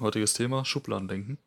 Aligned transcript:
Heutiges 0.00 0.32
Thema, 0.32 0.64
Schubladendenken. 0.64 1.38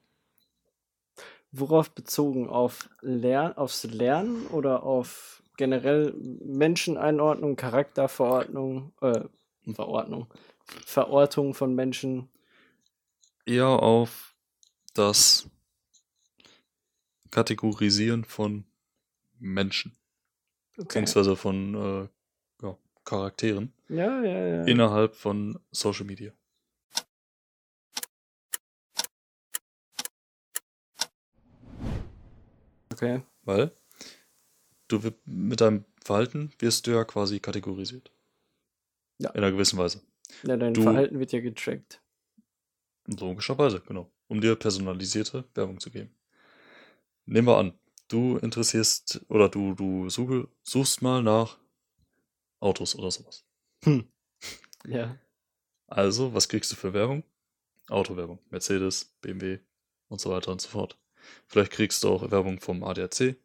Worauf 1.52 1.92
bezogen? 1.92 2.50
Auf 2.50 2.90
Lern 3.02 3.58
aufs 3.58 3.84
Lernen 3.84 4.48
oder 4.48 4.84
auf 4.84 5.42
generell 5.58 6.14
Menscheneinordnung, 6.14 7.56
Charakterverordnung, 7.56 8.94
äh, 9.02 9.22
Verordnung, 9.74 10.28
Verortung 10.86 11.54
von 11.54 11.76
Menschen? 11.76 12.30
Eher 13.46 13.68
auf 13.68 14.36
das 14.94 15.50
Kategorisieren 17.32 18.26
von 18.26 18.66
Menschen. 19.40 19.98
Okay. 20.74 20.84
Beziehungsweise 20.84 21.36
von 21.36 21.76
äh, 21.76 22.66
ja, 22.66 22.78
Charakteren 23.04 23.74
Ja, 23.88 24.24
ja, 24.24 24.48
ja. 24.48 24.64
innerhalb 24.66 25.16
von 25.16 25.60
Social 25.72 26.06
Media. 26.06 26.32
Okay. 33.02 33.24
Weil 33.44 33.72
du 34.88 35.02
mit 35.26 35.60
deinem 35.60 35.86
Verhalten 36.04 36.52
wirst 36.60 36.86
du 36.86 36.92
ja 36.92 37.04
quasi 37.04 37.40
kategorisiert. 37.40 38.12
Ja. 39.18 39.32
In 39.32 39.38
einer 39.38 39.52
gewissen 39.52 39.80
Weise. 39.80 40.02
Ja, 40.44 40.56
dein 40.56 40.74
Du- 40.76 40.84
Verhalten 40.84 41.20
wird 41.20 41.32
ja 41.32 41.40
getrackt. 41.40 42.00
Logischerweise, 43.08 43.82
genau. 43.82 44.12
Um 44.28 44.40
dir 44.40 44.56
personalisierte 44.56 45.46
Werbung 45.56 45.80
zu 45.80 45.90
geben. 45.90 46.16
Nehmen 47.26 47.48
wir 47.48 47.58
an, 47.58 47.74
du 48.08 48.38
interessierst 48.38 49.26
oder 49.30 49.50
du, 49.50 49.74
du 49.74 50.10
suche, 50.10 50.48
suchst 50.64 51.02
mal 51.02 51.24
nach 51.24 51.58
Autos 52.60 52.96
oder 52.96 53.10
sowas. 53.12 53.46
Ja. 54.88 55.16
Also, 55.86 56.34
was 56.34 56.50
kriegst 56.50 56.72
du 56.72 56.76
für 56.76 56.92
Werbung? 56.94 57.24
Autowerbung. 57.90 58.40
Mercedes, 58.50 59.06
BMW 59.22 59.60
und 60.08 60.20
so 60.20 60.32
weiter 60.32 60.52
und 60.52 60.60
so 60.60 60.70
fort. 60.70 60.98
Vielleicht 61.48 61.72
kriegst 61.72 62.04
du 62.04 62.10
auch 62.10 62.32
Werbung 62.32 62.60
vom 62.60 62.84
ADAC 62.84 63.36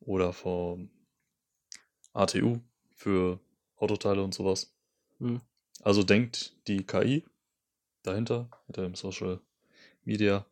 oder 0.00 0.32
vom 0.32 0.90
ATU 2.12 2.60
für 2.94 3.40
Autoteile 3.76 4.22
und 4.22 4.34
sowas. 4.34 4.74
Hm. 5.18 5.40
Also 5.82 6.02
denkt 6.02 6.56
die 6.68 6.84
KI 6.84 7.24
dahinter, 8.02 8.50
hinter 8.66 8.82
dem 8.82 8.94
Social 8.94 9.40
Media 10.04 10.46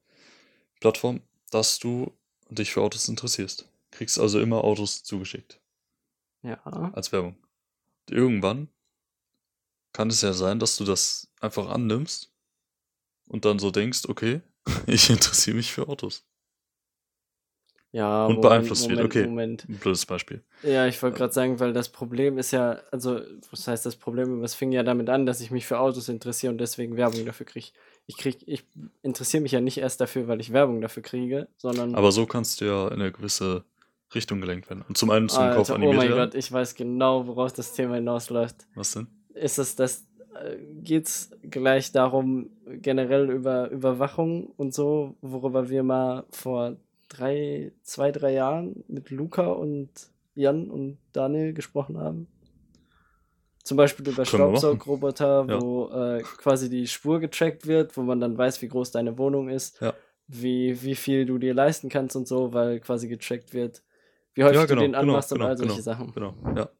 Plattform, 0.81 1.20
dass 1.51 1.79
du 1.79 2.12
dich 2.48 2.73
für 2.73 2.81
Autos 2.81 3.09
interessierst. 3.09 3.69
Kriegst 3.91 4.19
also 4.19 4.41
immer 4.41 4.64
Autos 4.64 5.03
zugeschickt 5.03 5.61
Ja. 6.42 6.62
als 6.95 7.12
Werbung. 7.12 7.37
Irgendwann 8.09 8.69
kann 9.92 10.09
es 10.09 10.23
ja 10.23 10.33
sein, 10.33 10.59
dass 10.59 10.77
du 10.77 10.85
das 10.85 11.29
einfach 11.41 11.69
annimmst 11.69 12.33
und 13.29 13.45
dann 13.45 13.59
so 13.59 13.70
denkst, 13.70 14.07
okay, 14.09 14.41
ich 14.87 15.11
interessiere 15.11 15.57
mich 15.57 15.73
für 15.73 15.89
Autos. 15.89 16.25
Ja, 17.92 18.27
Und 18.27 18.36
Moment, 18.36 18.42
beeinflusst 18.42 18.88
wird, 18.88 18.98
Moment, 18.98 19.16
okay. 19.16 19.27
Moment. 19.27 19.69
Ein 19.69 19.77
blödes 19.77 20.06
Beispiel. 20.06 20.42
Ja, 20.62 20.86
ich 20.86 21.02
wollte 21.02 21.19
gerade 21.19 21.33
sagen, 21.33 21.58
weil 21.58 21.72
das 21.72 21.88
Problem 21.88 22.38
ist 22.38 22.52
ja, 22.52 22.78
also, 22.92 23.20
was 23.50 23.66
heißt 23.66 23.84
das 23.84 23.96
Problem? 23.96 24.44
Es 24.44 24.55
fing 24.55 24.70
ja 24.70 24.84
damit 24.84 25.08
an, 25.08 25.27
dass 25.27 25.41
ich 25.41 25.50
mich 25.50 25.66
für 25.66 25.80
Autos 25.80 26.08
interessiere 26.08 26.52
und 26.52 26.58
deswegen 26.58 26.96
Werbung 26.96 27.24
dafür 27.27 27.46
kriege. 27.46 27.68
Ich 28.06 28.16
krieg, 28.16 28.38
ich 28.46 28.64
interessiere 29.02 29.42
mich 29.42 29.52
ja 29.52 29.61
nicht 29.61 29.78
erst 29.78 30.00
dafür, 30.00 30.28
weil 30.28 30.41
ich 30.41 30.52
Werbung 30.52 30.80
dafür 30.80 31.02
kriege, 31.02 31.48
sondern. 31.56 31.94
Aber 31.96 32.12
so 32.12 32.27
kannst 32.27 32.61
du 32.61 32.66
ja 32.66 32.88
in 32.88 33.00
eine 33.00 33.11
gewisse 33.11 33.64
Richtung 34.14 34.41
gelenkt 34.41 34.70
werden. 34.70 34.84
Und 34.88 34.96
zum 34.96 35.11
einen 35.11 35.28
zum 35.28 35.42
Kauf 35.42 35.70
Alter, 35.70 35.72
oh 35.72 35.74
animierter 35.74 35.96
mein 35.98 36.08
Werbung. 36.11 36.24
Gott, 36.27 36.34
ich 36.36 36.52
weiß 36.52 36.74
genau, 36.77 37.27
worauf 37.27 37.52
das 37.52 37.72
Thema 37.72 37.96
hinausläuft. 37.96 38.68
Was 38.74 38.92
denn? 38.92 39.08
Ist 39.34 39.58
es 39.58 39.74
das, 39.74 40.06
äh, 40.41 40.56
geht's 40.83 41.30
gleich 41.42 41.91
darum, 41.91 42.50
generell 42.66 43.30
über 43.30 43.68
Überwachung 43.70 44.46
und 44.56 44.74
so, 44.74 45.16
worüber 45.20 45.70
wir 45.70 45.83
mal 45.83 46.24
vor 46.30 46.77
drei, 47.11 47.72
zwei, 47.83 48.11
drei 48.12 48.33
Jahren 48.33 48.83
mit 48.89 49.11
Luca 49.11 49.47
und 49.48 49.91
Jan 50.34 50.70
und 50.70 50.97
Daniel 51.12 51.52
gesprochen 51.52 51.98
haben? 51.98 52.27
Zum 53.62 53.77
Beispiel 53.77 54.08
über. 54.08 54.24
Staubsaugroboter, 54.24 55.45
Ja. 55.48 55.61
wo 55.61 55.89
äh, 55.90 56.23
quasi 56.23 56.70
die 56.70 56.86
Spur 56.86 57.20
getrackt 57.20 57.67
wird, 57.67 57.96
wo 57.96 58.02
man 58.02 58.18
dann 58.18 58.39
weiß, 58.39 58.62
wie 58.62 58.68
groß 58.68 58.90
deine 58.92 59.18
Wohnung 59.18 59.51
ist, 59.51 59.80
Ja. 59.80 59.92
wie, 60.27 60.83
wie 60.83 60.95
viel 60.95 61.27
du 61.27 61.36
dir 61.39 61.52
leisten 61.52 61.90
kannst 61.90 62.17
und 62.17 62.27
so, 62.27 62.55
weil 62.55 62.80
quasi 62.80 63.07
getrackt 63.08 63.52
wird, 63.52 63.83
wie 64.35 64.45
häufig 64.45 64.56
Ja, 64.56 64.64
genau, 64.64 64.80
du 64.80 64.86
den 64.86 64.92
genau, 64.92 65.02
anmachst 65.02 65.33
und 65.33 65.39
genau, 65.39 65.51
all 65.51 65.56
solche 65.58 65.73
genau. 65.74 65.83
Sachen. 65.83 66.12
Genau, 66.12 66.35
ja. 66.56 66.70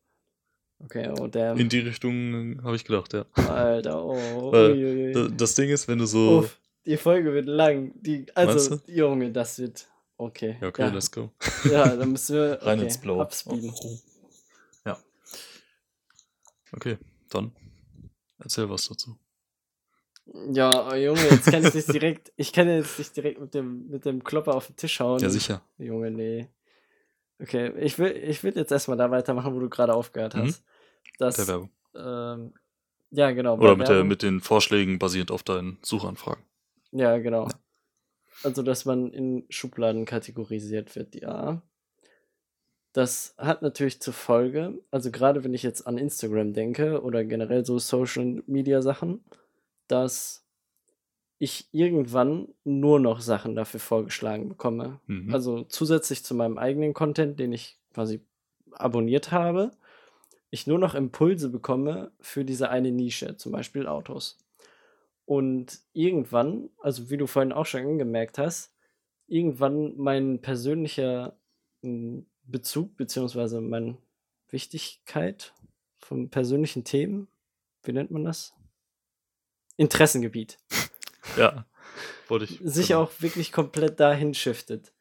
Okay, 0.83 1.13
oh 1.21 1.27
der 1.27 1.53
In 1.57 1.69
die 1.69 1.81
Richtung 1.81 2.61
habe 2.65 2.75
ich 2.77 2.85
gedacht, 2.87 3.13
ja. 3.13 3.27
Alter, 3.35 4.03
oh, 4.03 4.15
Weil 4.53 5.31
Das 5.33 5.55
Ding 5.55 5.69
ist, 5.69 5.87
wenn 5.89 5.99
du 5.99 6.07
so. 6.07 6.39
Uff, 6.39 6.59
die 6.87 6.97
Folge 6.97 7.35
wird 7.35 7.45
lang. 7.47 7.93
Die, 8.01 8.25
also, 8.35 8.79
Junge, 8.87 9.31
das 9.31 9.59
wird. 9.59 9.87
Okay. 10.21 10.59
Ja, 10.61 10.69
okay, 10.69 10.83
ja. 10.83 10.89
let's 10.91 11.11
go. 11.11 11.31
Ja, 11.65 11.97
dann 11.97 12.13
müssen 12.13 12.37
wir 12.37 12.63
Rein 12.63 12.79
okay, 12.79 12.85
ins 12.89 12.99
Blaue. 12.99 13.23
abspeeden. 13.23 13.73
Ja. 14.85 14.99
Okay, 16.73 16.99
dann 17.31 17.53
erzähl 18.39 18.69
was 18.69 18.87
dazu. 18.87 19.17
Ja, 20.53 20.89
oh, 20.91 20.95
Junge, 20.95 21.23
jetzt 21.31 21.47
kann 21.51 21.65
ich 21.65 21.71
dich 21.73 21.87
direkt, 21.87 22.33
ich 22.37 22.53
kann 22.53 22.69
jetzt 22.69 22.99
nicht 22.99 23.17
direkt 23.17 23.41
mit 23.41 23.55
dem, 23.55 23.89
mit 23.89 24.05
dem 24.05 24.23
Klopper 24.23 24.55
auf 24.55 24.67
den 24.67 24.77
Tisch 24.77 25.01
hauen. 25.01 25.21
Ja, 25.21 25.31
sicher. 25.31 25.63
Junge, 25.79 26.11
nee. 26.11 26.49
Okay, 27.41 27.73
ich 27.79 27.99
will, 27.99 28.11
ich 28.13 28.43
will 28.45 28.55
jetzt 28.55 28.71
erstmal 28.71 28.99
da 28.99 29.11
weitermachen, 29.11 29.55
wo 29.55 29.61
du 29.61 29.71
gerade 29.71 29.95
aufgehört 29.95 30.35
Mhm. 30.35 30.43
hast. 30.43 30.63
Das, 31.19 31.37
Der 31.37 31.49
Werbung. 31.49 31.71
ähm, 31.97 32.53
ja, 33.11 33.31
genau. 33.31 33.57
Oder 33.57 33.75
mit, 33.75 33.89
der, 33.89 34.05
mit 34.05 34.23
den 34.23 34.41
Vorschlägen 34.43 34.99
basierend 34.99 35.31
auf 35.31 35.43
deinen 35.43 35.79
Suchanfragen. 35.83 36.45
Ja, 36.93 37.17
genau. 37.19 37.49
Also, 38.43 38.63
dass 38.63 38.85
man 38.85 39.13
in 39.13 39.45
Schubladen 39.49 40.05
kategorisiert 40.05 40.97
wird, 40.97 41.15
ja. 41.15 41.63
Das 42.93 43.35
hat 43.39 43.63
natürlich 43.63 44.01
zur 44.01 44.15
Folge, 44.15 44.81
also 44.91 45.13
gerade 45.13 45.45
wenn 45.45 45.55
ich 45.55 45.63
jetzt 45.63 45.87
an 45.87 45.97
Instagram 45.97 46.53
denke 46.53 47.03
oder 47.03 47.25
generell 47.25 47.65
so 47.65 47.79
Social 47.79 48.43
Media 48.47 48.83
Sachen, 48.83 49.23
dass 49.87 50.45
ich 51.39 51.69
irgendwann 51.73 52.49
nur 52.65 52.99
noch 53.01 53.21
Sachen 53.21 53.55
dafür 53.55 53.81
vorgeschlagen 53.81 54.49
bekomme. 54.49 55.01
Mhm. 55.07 55.33
Also 55.33 55.63
zusätzlich 55.65 56.25
zu 56.25 56.35
meinem 56.35 56.59
eigenen 56.59 56.93
Content, 56.93 57.39
den 57.39 57.53
ich 57.53 57.79
quasi 57.95 58.21
abonniert 58.73 59.33
habe, 59.33 59.71
ich 60.51 60.67
nur 60.67 60.79
noch 60.79 60.95
Impulse 60.95 61.49
bekomme 61.49 62.11
für 62.21 62.45
diese 62.45 62.71
eine 62.71 62.91
Nische, 62.91 63.37
zum 63.37 63.53
Beispiel 63.53 63.87
Autos. 63.87 64.37
Und 65.31 65.79
irgendwann, 65.93 66.71
also 66.81 67.09
wie 67.09 67.17
du 67.17 67.29
vorhin 67.29 67.53
auch 67.53 67.65
schon 67.65 67.83
angemerkt 67.83 68.37
hast, 68.37 68.75
irgendwann 69.29 69.97
mein 69.97 70.41
persönlicher 70.41 71.39
m, 71.83 72.27
Bezug 72.43 72.97
beziehungsweise 72.97 73.61
meine 73.61 73.97
Wichtigkeit 74.49 75.55
von 76.01 76.31
persönlichen 76.31 76.83
Themen, 76.83 77.29
wie 77.85 77.93
nennt 77.93 78.11
man 78.11 78.25
das? 78.25 78.55
Interessengebiet 79.77 80.59
Ja, 81.37 81.65
wollte 82.27 82.47
ich. 82.47 82.59
sich 82.65 82.89
genau. 82.89 83.03
auch 83.05 83.13
wirklich 83.21 83.53
komplett 83.53 84.01
dahin 84.01 84.35
shiftet, 84.35 84.93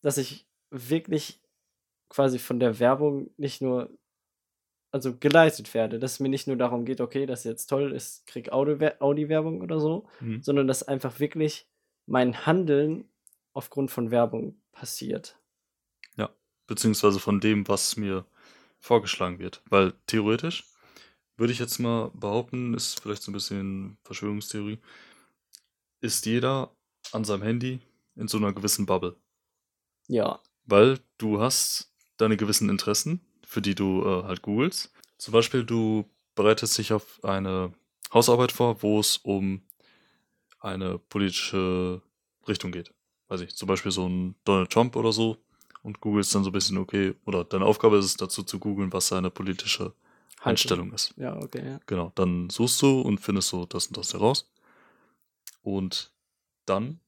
dass 0.00 0.16
ich 0.16 0.46
wirklich 0.70 1.42
quasi 2.08 2.38
von 2.38 2.58
der 2.58 2.78
Werbung 2.78 3.34
nicht 3.36 3.60
nur, 3.60 3.90
also 4.94 5.16
geleitet 5.16 5.74
werde, 5.74 5.98
dass 5.98 6.12
es 6.12 6.20
mir 6.20 6.28
nicht 6.28 6.46
nur 6.46 6.56
darum 6.56 6.84
geht, 6.84 7.00
okay, 7.00 7.26
das 7.26 7.40
ist 7.40 7.44
jetzt 7.46 7.66
toll 7.66 7.92
ist, 7.92 8.26
krieg 8.26 8.52
Audi- 8.52 9.00
Audi-Werbung 9.00 9.60
oder 9.60 9.80
so, 9.80 10.06
Mhm. 10.20 10.40
sondern 10.42 10.68
dass 10.68 10.84
einfach 10.84 11.18
wirklich 11.18 11.66
mein 12.06 12.46
Handeln 12.46 13.08
aufgrund 13.52 13.90
von 13.90 14.10
Werbung 14.10 14.56
passiert. 14.72 15.36
Beziehungsweise 16.66 17.20
von 17.20 17.40
dem, 17.40 17.68
was 17.68 17.98
mir 17.98 18.24
vorgeschlagen 18.78 19.38
wird. 19.38 19.60
Weil 19.68 19.92
theoretisch 20.06 20.64
würde 21.36 21.52
ich 21.52 21.58
jetzt 21.58 21.78
mal 21.78 22.10
behaupten, 22.14 22.72
ist 22.72 23.00
vielleicht 23.02 23.22
so 23.22 23.30
ein 23.30 23.34
bisschen 23.34 23.98
Verschwörungstheorie, 24.02 24.78
ist 26.00 26.24
jeder 26.24 26.74
an 27.12 27.24
seinem 27.24 27.42
Handy 27.42 27.80
in 28.16 28.28
so 28.28 28.38
einer 28.38 28.54
gewissen 28.54 28.86
Bubble. 28.86 29.14
Ja, 30.08 30.40
Weil 30.64 31.00
du 31.18 31.38
hast 31.38 31.92
deine 32.16 32.38
gewissen 32.38 32.70
Interessen, 32.70 33.20
für 33.54 33.62
die 33.62 33.76
du 33.76 34.02
äh, 34.04 34.24
halt 34.24 34.42
googelst. 34.42 34.92
Zum 35.16 35.32
Beispiel, 35.32 35.64
du 35.64 36.10
bereitest 36.34 36.76
dich 36.76 36.92
auf 36.92 37.22
eine 37.22 37.72
Hausarbeit 38.12 38.50
vor, 38.50 38.82
wo 38.82 38.98
es 38.98 39.16
um 39.18 39.62
eine 40.58 40.98
politische 40.98 42.02
Richtung 42.48 42.72
geht. 42.72 42.92
Weiß 43.28 43.40
ich, 43.42 43.54
zum 43.54 43.68
Beispiel 43.68 43.92
so 43.92 44.08
ein 44.08 44.34
Donald 44.44 44.70
Trump 44.70 44.96
oder 44.96 45.12
so 45.12 45.38
und 45.82 46.00
googelst 46.00 46.34
dann 46.34 46.42
so 46.42 46.50
ein 46.50 46.52
bisschen, 46.52 46.78
okay, 46.78 47.14
oder 47.26 47.44
deine 47.44 47.64
Aufgabe 47.64 47.96
ist 47.96 48.06
es 48.06 48.16
dazu 48.16 48.42
zu 48.42 48.58
googeln, 48.58 48.92
was 48.92 49.06
seine 49.06 49.30
politische 49.30 49.94
Einstellung 50.42 50.92
ist. 50.92 51.14
Ja, 51.16 51.36
okay, 51.36 51.64
ja. 51.64 51.80
Genau, 51.86 52.10
dann 52.16 52.50
suchst 52.50 52.82
du 52.82 53.02
und 53.02 53.18
findest 53.20 53.50
so 53.50 53.66
das 53.66 53.86
und 53.86 53.96
das 53.96 54.12
heraus. 54.14 54.50
Und 55.62 56.12
dann 56.66 56.98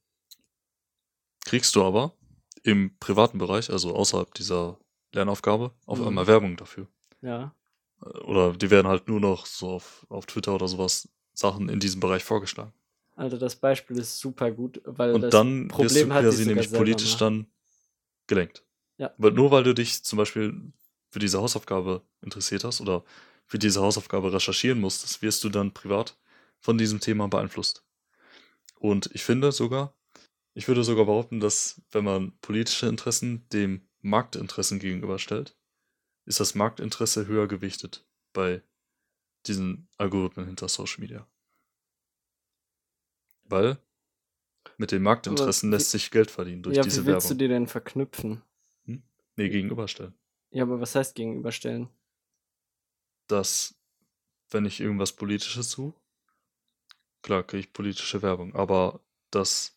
kriegst 1.45 1.75
du 1.75 1.83
aber 1.83 2.15
im 2.63 2.97
privaten 2.99 3.39
Bereich, 3.39 3.69
also 3.69 3.97
außerhalb 3.97 4.33
dieser 4.35 4.79
Lernaufgabe, 5.17 5.73
auf 5.87 6.01
Mhm. 6.01 6.07
einmal 6.09 6.27
Werbung 6.27 6.57
dafür. 6.57 6.87
Ja, 7.23 7.53
Oder 8.25 8.53
die 8.53 8.71
werden 8.71 8.87
halt 8.87 9.09
nur 9.09 9.21
noch 9.21 9.47
so 9.47 9.71
auf, 9.71 10.07
auf 10.11 10.27
Twitter 10.27 10.55
oder 10.55 10.69
sowas 10.69 11.09
Sachen 11.33 11.69
in 11.69 11.81
diesem 11.81 12.01
Bereich 12.01 12.25
vorgeschlagen. 12.25 12.73
Alter, 13.17 13.39
das 13.39 13.57
Beispiel 13.57 13.99
ist 13.99 14.19
super 14.19 14.51
gut, 14.51 14.81
weil 14.85 15.15
Und 15.15 15.23
das 15.23 15.33
dann 15.33 15.65
wirst 15.65 15.71
du 15.71 15.77
Problem 15.77 16.09
ich 16.09 16.13
quasi 16.13 16.47
nämlich 16.47 16.71
politisch 16.73 17.13
mal. 17.13 17.19
dann 17.19 17.47
gelenkt. 18.27 18.65
Ja. 18.99 19.13
Weil 19.19 19.33
nur 19.33 19.51
weil 19.51 19.65
du 19.65 19.75
dich 19.75 20.03
zum 20.05 20.19
Beispiel 20.19 20.73
für 21.11 21.19
diese 21.19 21.41
Hausaufgabe 21.41 22.03
interessiert 22.23 22.65
hast 22.65 22.81
oder 22.81 23.05
für 23.47 23.59
diese 23.59 23.81
Hausaufgabe 23.81 24.33
recherchieren 24.33 24.81
musstest, 24.81 25.23
wirst 25.23 25.43
du 25.45 25.49
dann 25.49 25.73
privat 25.73 26.19
von 26.61 26.77
diesem 26.79 27.01
Thema 27.01 27.29
beeinflusst. 27.29 27.85
Und 28.79 29.11
ich 29.15 29.23
finde 29.25 29.53
sogar, 29.53 29.95
ich 30.55 30.69
würde 30.69 30.85
sogar 30.85 31.07
behaupten, 31.07 31.41
dass 31.41 31.81
wenn 31.93 32.05
man 32.05 32.39
politische 32.41 32.87
Interessen 32.87 33.49
dem 33.51 33.89
Marktinteressen 34.07 34.79
gegenüberstellt, 34.79 35.57
ist 36.25 36.41
das 36.41 36.55
Marktinteresse 36.55 37.27
höher 37.27 37.49
gewichtet 37.49 38.07
bei 38.33 38.63
diesen 39.47 39.89
Algorithmen 39.99 40.47
hinter 40.47 40.69
Social 40.69 41.01
Media. 41.01 41.27
Weil 43.45 43.79
mit 44.79 44.91
den 44.93 45.03
Marktinteressen 45.03 45.71
lässt 45.71 45.91
sich 45.91 46.11
Geld 46.11 46.31
verdienen 46.31 46.63
durch 46.63 46.77
Ja, 46.77 46.83
diese 46.83 47.03
wie 47.03 47.07
willst 47.07 47.27
Werbung. 47.27 47.39
du 47.39 47.45
dir 47.45 47.49
denn 47.49 47.67
verknüpfen? 47.67 48.43
Nee, 48.85 49.49
gegenüberstellen. 49.51 50.15
Ja, 50.51 50.63
aber 50.63 50.81
was 50.81 50.95
heißt 50.95 51.15
gegenüberstellen? 51.15 51.89
Dass, 53.27 53.75
wenn 54.51 54.65
ich 54.65 54.81
irgendwas 54.81 55.13
Politisches 55.13 55.71
suche, 55.71 55.99
klar 57.23 57.43
kriege 57.43 57.61
ich 57.61 57.73
politische 57.73 58.23
Werbung, 58.23 58.55
aber 58.55 59.01
dass 59.31 59.76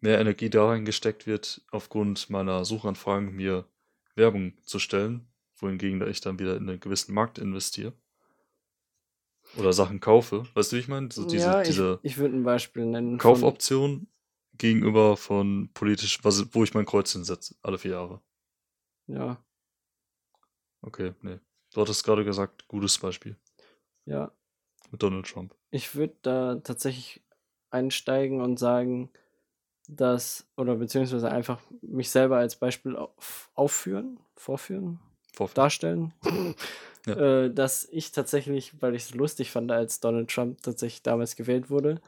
mehr 0.00 0.18
Energie 0.20 0.50
darin 0.50 0.84
gesteckt 0.84 1.26
wird, 1.26 1.62
aufgrund 1.70 2.30
meiner 2.30 2.64
Suchanfragen 2.64 3.34
mir 3.34 3.66
Werbung 4.14 4.54
zu 4.64 4.78
stellen, 4.78 5.28
wohingegen 5.56 6.06
ich 6.08 6.20
dann 6.20 6.38
wieder 6.38 6.56
in 6.56 6.68
einen 6.68 6.80
gewissen 6.80 7.14
Markt 7.14 7.38
investiere 7.38 7.92
oder 9.56 9.72
Sachen 9.72 10.00
kaufe. 10.00 10.44
Weißt 10.54 10.72
du, 10.72 10.76
wie 10.76 10.80
ich 10.80 10.88
meine? 10.88 11.10
So 11.12 11.24
diese, 11.24 11.46
ja, 11.46 11.60
ich, 11.62 11.68
diese 11.68 11.98
ich 12.02 12.18
würde 12.18 12.36
ein 12.36 12.44
Beispiel 12.44 12.86
nennen. 12.86 13.18
Kaufoption 13.18 14.06
gegenüber 14.54 15.16
von 15.16 15.70
politisch, 15.74 16.22
was, 16.22 16.54
wo 16.54 16.64
ich 16.64 16.74
mein 16.74 16.86
Kreuz 16.86 17.12
hinsetze, 17.12 17.56
alle 17.62 17.78
vier 17.78 17.92
Jahre. 17.92 18.20
Ja, 19.06 19.42
Okay, 20.82 21.12
nee. 21.22 21.38
Du 21.72 21.80
hattest 21.80 22.04
gerade 22.04 22.24
gesagt, 22.24 22.66
gutes 22.68 22.98
Beispiel 22.98 23.36
ja. 24.06 24.32
mit 24.90 25.02
Donald 25.02 25.26
Trump. 25.26 25.54
Ich 25.70 25.94
würde 25.94 26.16
da 26.22 26.56
tatsächlich 26.56 27.22
einsteigen 27.70 28.40
und 28.40 28.58
sagen, 28.58 29.10
dass, 29.96 30.46
oder 30.56 30.76
beziehungsweise 30.76 31.30
einfach 31.30 31.60
mich 31.82 32.10
selber 32.10 32.36
als 32.38 32.56
Beispiel 32.56 32.96
auf, 32.96 33.50
aufführen, 33.54 34.18
vorführen, 34.36 34.98
Vorf- 35.34 35.54
darstellen, 35.54 36.12
Ja. 37.06 37.14
äh, 37.46 37.54
dass 37.54 37.88
ich 37.90 38.12
tatsächlich, 38.12 38.82
weil 38.82 38.94
ich 38.94 39.04
es 39.04 39.14
lustig 39.14 39.50
fand, 39.50 39.72
als 39.72 40.00
Donald 40.00 40.30
Trump 40.30 40.60
tatsächlich 40.62 41.02
damals 41.02 41.34
gewählt 41.34 41.70
wurde, 41.70 42.00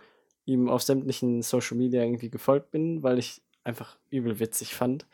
ihm 0.44 0.69
auf 0.69 0.82
sämtlichen 0.82 1.40
Social 1.40 1.79
Media 1.79 2.02
irgendwie 2.02 2.29
gefolgt 2.29 2.70
bin, 2.73 3.02
weil 3.02 3.19
ich 3.19 3.40
einfach 3.64 3.96
übel 4.11 4.38
witzig 4.38 4.75
fand, 4.75 5.06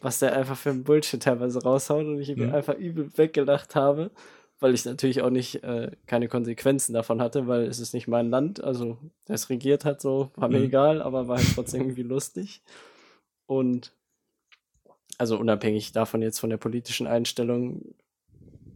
was 0.00 0.20
der 0.20 0.34
einfach 0.34 0.56
für 0.56 0.70
ein 0.70 0.84
Bullshit 0.84 1.22
teilweise 1.22 1.60
raushaut 1.60 2.06
und 2.06 2.18
ich 2.20 2.34
mir 2.36 2.46
Mhm. 2.48 2.54
einfach 2.54 2.74
übel 2.76 3.10
weggelacht 3.18 3.74
habe, 3.74 4.10
weil 4.60 4.74
ich 4.74 4.84
natürlich 4.84 5.20
auch 5.22 5.30
nicht 5.30 5.62
äh, 5.64 5.90
keine 6.06 6.28
Konsequenzen 6.28 6.92
davon 6.94 7.20
hatte, 7.20 7.46
weil 7.46 7.64
es 7.64 7.78
ist 7.78 7.92
nicht 7.94 8.08
mein 8.08 8.30
Land, 8.30 8.62
also 8.62 8.98
der 9.28 9.34
es 9.34 9.50
regiert 9.50 9.84
hat, 9.84 10.00
so 10.00 10.30
war 10.36 10.48
mir 10.48 10.58
Mhm. 10.58 10.64
egal, 10.66 11.02
aber 11.02 11.28
war 11.28 11.36
halt 11.38 11.48
trotzdem 11.54 11.82
irgendwie 11.82 12.02
lustig 12.02 12.62
und 13.46 13.92
also 15.18 15.38
unabhängig 15.38 15.92
davon 15.92 16.22
jetzt 16.22 16.38
von 16.40 16.50
der 16.50 16.58
politischen 16.58 17.06
Einstellung, 17.06 17.94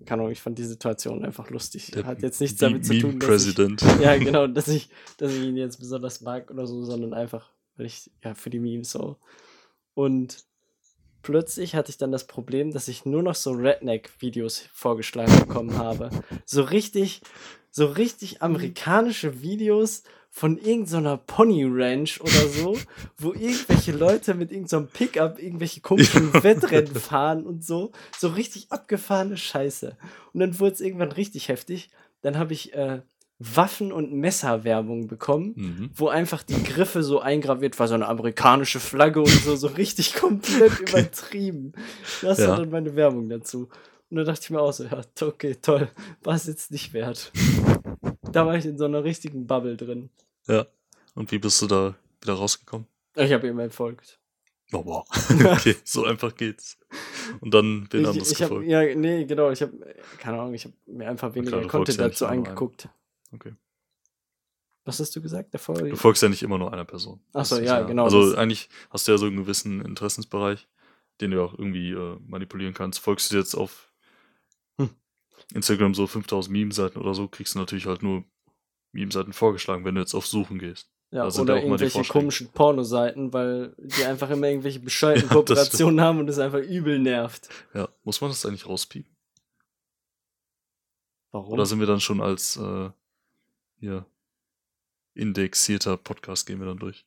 keine 0.07 0.23
Ahnung, 0.23 0.33
ich 0.33 0.41
fand 0.41 0.59
die 0.59 0.65
Situation 0.65 1.25
einfach 1.25 1.51
lustig. 1.51 1.91
Der 1.93 2.07
Hat 2.07 2.23
jetzt 2.23 2.41
nichts 2.41 2.59
damit 2.59 2.85
zu 2.87 2.99
tun, 2.99 3.19
dass 3.19 3.47
ich, 3.47 3.57
ja, 4.01 4.17
genau, 4.17 4.47
dass 4.47 4.69
ich, 4.69 4.89
dass 5.19 5.33
ich 5.35 5.43
ihn 5.43 5.57
jetzt 5.57 5.79
besonders 5.79 6.21
mag 6.23 6.51
oder 6.51 6.67
so, 6.67 6.85
sondern 6.85 7.13
einfach, 7.15 7.51
weil 7.77 7.87
ich, 7.87 8.11
ja, 8.25 8.35
für 8.35 8.51
die 8.51 8.59
Memes 8.59 8.91
so. 8.93 9.17
Und 9.95 10.45
plötzlich 11.23 11.75
hatte 11.75 11.91
ich 11.91 11.99
dann 11.99 12.13
das 12.13 12.27
Problem, 12.27 12.73
dass 12.73 12.89
ich 12.89 13.05
nur 13.05 13.23
noch 13.23 13.35
so 13.35 13.53
Redneck-Videos 13.53 14.69
vorgeschlagen 14.73 15.39
bekommen 15.39 15.77
habe. 15.79 16.11
So 16.45 16.63
richtig, 16.63 17.21
so 17.71 17.87
richtig 17.87 18.43
amerikanische 18.43 19.43
Videos 19.43 20.03
von 20.31 20.59
irgendeiner 20.59 21.17
Pony 21.17 21.65
Ranch 21.69 22.21
oder 22.21 22.49
so, 22.49 22.79
wo 23.19 23.33
irgendwelche 23.33 23.93
Leute 23.93 24.35
mit 24.35 24.53
irgendeinem 24.53 24.87
Pickup 24.87 25.43
irgendwelche 25.43 25.81
komischen 25.81 26.33
Wettrennen 26.43 26.95
fahren 26.95 27.45
und 27.45 27.65
so. 27.65 27.91
So 28.17 28.29
richtig 28.29 28.71
abgefahrene 28.71 29.37
Scheiße. 29.37 29.97
Und 30.33 30.41
dann 30.41 30.59
wurde 30.61 30.75
es 30.75 30.81
irgendwann 30.81 31.13
richtig 31.13 31.49
heftig. 31.49 31.91
Dann 32.23 32.39
habe 32.39 32.53
ich 32.53 32.75
äh, 32.75 33.03
Waffen- 33.43 33.91
und 33.91 34.13
Messerwerbung 34.13 35.07
bekommen 35.09 35.55
Mhm. 35.57 35.91
wo 35.95 36.09
einfach 36.09 36.43
die 36.43 36.63
Griffe 36.63 37.03
so 37.03 37.21
eingraviert 37.21 37.79
war, 37.79 37.89
so 37.89 37.95
eine 37.95 38.07
amerikanische 38.07 38.81
Flagge 38.81 39.21
und 39.21 39.29
so, 39.31 39.57
so 39.57 39.67
richtig 39.69 40.15
komplett 40.21 40.79
übertrieben. 40.81 41.73
Das 42.21 42.39
Ja. 42.39 42.49
war 42.51 42.57
dann 42.59 42.71
meine 42.71 42.95
Werbung 42.97 43.29
dazu. 43.31 43.69
Und 44.11 44.17
dann 44.17 44.27
dachte 44.27 44.41
ich 44.43 44.51
mir 44.51 44.61
auch 44.61 44.73
so, 44.73 44.85
ja, 44.85 45.01
okay, 45.23 45.57
toll, 45.63 45.89
war 46.23 46.35
es 46.35 46.47
jetzt 46.47 46.71
nicht 46.71 46.93
wert. 46.93 47.33
Da 48.33 48.47
war 48.47 48.55
ich 48.55 48.65
in 48.65 48.79
so 48.79 48.85
einer 48.85 49.03
richtigen 49.03 49.49
Bubble 49.49 49.77
drin. 49.77 50.09
Ja. 50.47 50.65
Und 51.17 51.33
wie 51.33 51.39
bist 51.41 51.61
du 51.63 51.67
da 51.67 51.97
wieder 52.23 52.35
rausgekommen? 52.35 52.87
Ich 53.17 53.33
habe 53.33 53.49
ihm 53.49 53.59
entfolgt. 53.59 54.21
Oh, 54.73 54.83
wow. 54.85 55.05
okay, 55.57 55.75
so 55.83 56.05
einfach 56.05 56.37
geht's. 56.37 56.79
Und 57.41 57.53
dann 57.55 57.89
bin 57.89 58.03
Ich, 58.03 58.07
anderes 58.07 58.31
ich 58.31 58.39
gefolgt. 58.39 58.69
ja, 58.69 58.95
nee, 58.95 59.25
genau, 59.25 59.51
ich 59.51 59.63
habe, 59.63 59.73
keine 60.19 60.39
Ahnung, 60.39 60.55
ich 60.55 60.65
habe 60.65 60.75
mir 60.87 61.09
einfach 61.09 61.35
weniger 61.35 61.61
Content 61.67 61.99
dazu 61.99 62.27
angeguckt. 62.27 62.89
Okay. 63.33 63.55
Was 64.85 64.99
hast 64.99 65.15
du 65.15 65.21
gesagt? 65.21 65.53
Der 65.53 65.61
Folge? 65.61 65.91
Du 65.91 65.97
folgst 65.97 66.23
ja 66.23 66.29
nicht 66.29 66.43
immer 66.43 66.59
nur 66.59 66.73
einer 66.73 66.85
Person. 66.85 67.21
Ach 67.33 67.45
so, 67.45 67.57
Das 67.57 67.65
ist 67.65 67.69
ja, 67.69 67.83
genau, 67.83 68.05
Also 68.05 68.35
eigentlich 68.37 68.69
hast 68.91 69.07
du 69.07 69.13
ja 69.13 69.19
so 69.19 69.27
einen 69.27 69.37
gewissen 69.37 69.81
Interessensbereich, 69.85 70.69
den 71.21 71.31
du 71.33 71.45
auch 71.45 71.53
irgendwie 71.53 71.91
äh, 71.93 72.19
manipulieren 72.27 72.75
kannst. 72.75 72.99
Folgst 72.99 73.31
du 73.33 73.37
jetzt 73.37 73.55
auf 73.55 73.93
Hm. 74.79 74.91
Instagram 75.55 75.95
so 75.95 76.07
5000 76.07 76.51
Meme-Seiten 76.53 76.99
oder 76.99 77.15
so, 77.15 77.29
kriegst 77.29 77.55
du 77.55 77.59
natürlich 77.59 77.87
halt 77.87 78.03
nur 78.03 78.25
Meme-Seiten 78.93 79.33
vorgeschlagen, 79.33 79.85
wenn 79.85 79.95
du 79.95 80.01
jetzt 80.01 80.15
auf 80.15 80.27
Suchen 80.27 80.59
gehst. 80.59 80.91
Ja, 81.13 81.25
Da 81.25 81.31
sind 81.31 81.43
oder 81.43 81.57
ja 81.57 81.63
irgendwelche 81.63 82.03
komischen 82.05 82.49
Pornoseiten, 82.53 83.33
weil 83.33 83.75
die 83.79 84.05
einfach 84.05 84.31
immer 84.31 84.49
irgendwelche 84.49 84.81
bescheuerten 84.81 85.25
Ja. 85.29 85.35
Kooperationen 85.35 86.01
haben 86.01 86.21
und 86.21 86.29
es 86.29 86.39
einfach 86.39 86.61
übel 86.61 86.99
nervt. 86.99 87.49
Ja, 87.75 87.89
muss 88.05 88.21
man 88.21 88.31
das 88.31 88.47
eigentlich 88.47 88.67
rauspiepen? 88.67 89.15
Warum? 91.33 91.53
Oder 91.53 91.67
sind 91.67 91.81
wir 91.81 91.87
dann 91.87 92.01
schon 92.01 92.21
als 92.21 92.57
äh, 92.57 92.91
hier 93.81 94.07
indexierter 95.15 95.97
Podcast 95.97 96.47
gehen 96.47 96.61
wir 96.61 96.67
dann 96.67 96.79
durch? 96.79 97.05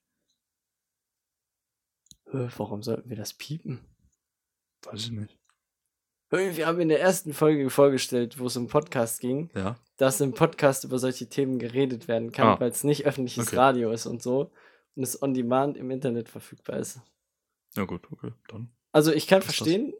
Warum 2.26 2.82
sollten 2.82 3.10
wir 3.10 3.16
das 3.18 3.34
piepen? 3.34 3.80
Weiß 4.84 5.04
ich 5.06 5.12
nicht. 5.12 5.38
Wir 6.32 6.66
haben 6.66 6.80
in 6.82 6.90
der 6.90 7.00
ersten 7.00 7.32
Folge 7.32 7.70
vorgestellt, 7.70 8.40
wo 8.40 8.48
es 8.48 8.58
um 8.58 8.68
Podcast 8.68 9.20
ging, 9.22 9.52
Ja. 9.54 9.78
dass 9.98 10.20
im 10.20 10.34
Podcast 10.34 10.84
über 10.84 10.98
solche 10.98 11.30
Themen 11.30 11.60
geredet 11.60 12.08
werden 12.08 12.32
kann, 12.32 12.48
Ah. 12.48 12.60
weil 12.60 12.72
es 12.72 12.84
nicht 12.84 13.06
öffentliches 13.06 13.48
Okay. 13.50 13.56
Radio 13.58 13.92
ist 13.92 14.08
und 14.08 14.24
so 14.24 14.52
und 14.96 15.04
es 15.04 15.22
on 15.22 15.36
demand 15.36 15.78
im 15.78 15.92
Internet 15.92 16.30
verfügbar 16.30 16.80
ist. 16.80 17.00
Ja 17.76 17.86
gut, 17.86 18.12
okay, 18.12 18.32
dann. 18.48 18.72
Also 18.92 19.14
ich 19.14 19.28
kann 19.28 19.44
verstehen, 19.44 19.94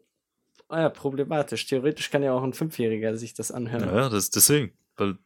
ah 0.68 0.80
ja, 0.80 0.88
problematisch. 0.88 1.66
Theoretisch 1.66 2.10
kann 2.10 2.24
ja 2.24 2.32
auch 2.32 2.42
ein 2.42 2.52
Fünfjähriger 2.52 3.16
sich 3.16 3.34
das 3.34 3.52
anhören. 3.52 3.84
Ja, 3.88 3.94
ja, 3.96 4.08
das 4.08 4.30
deswegen. 4.30 4.76
Weil 4.96 5.16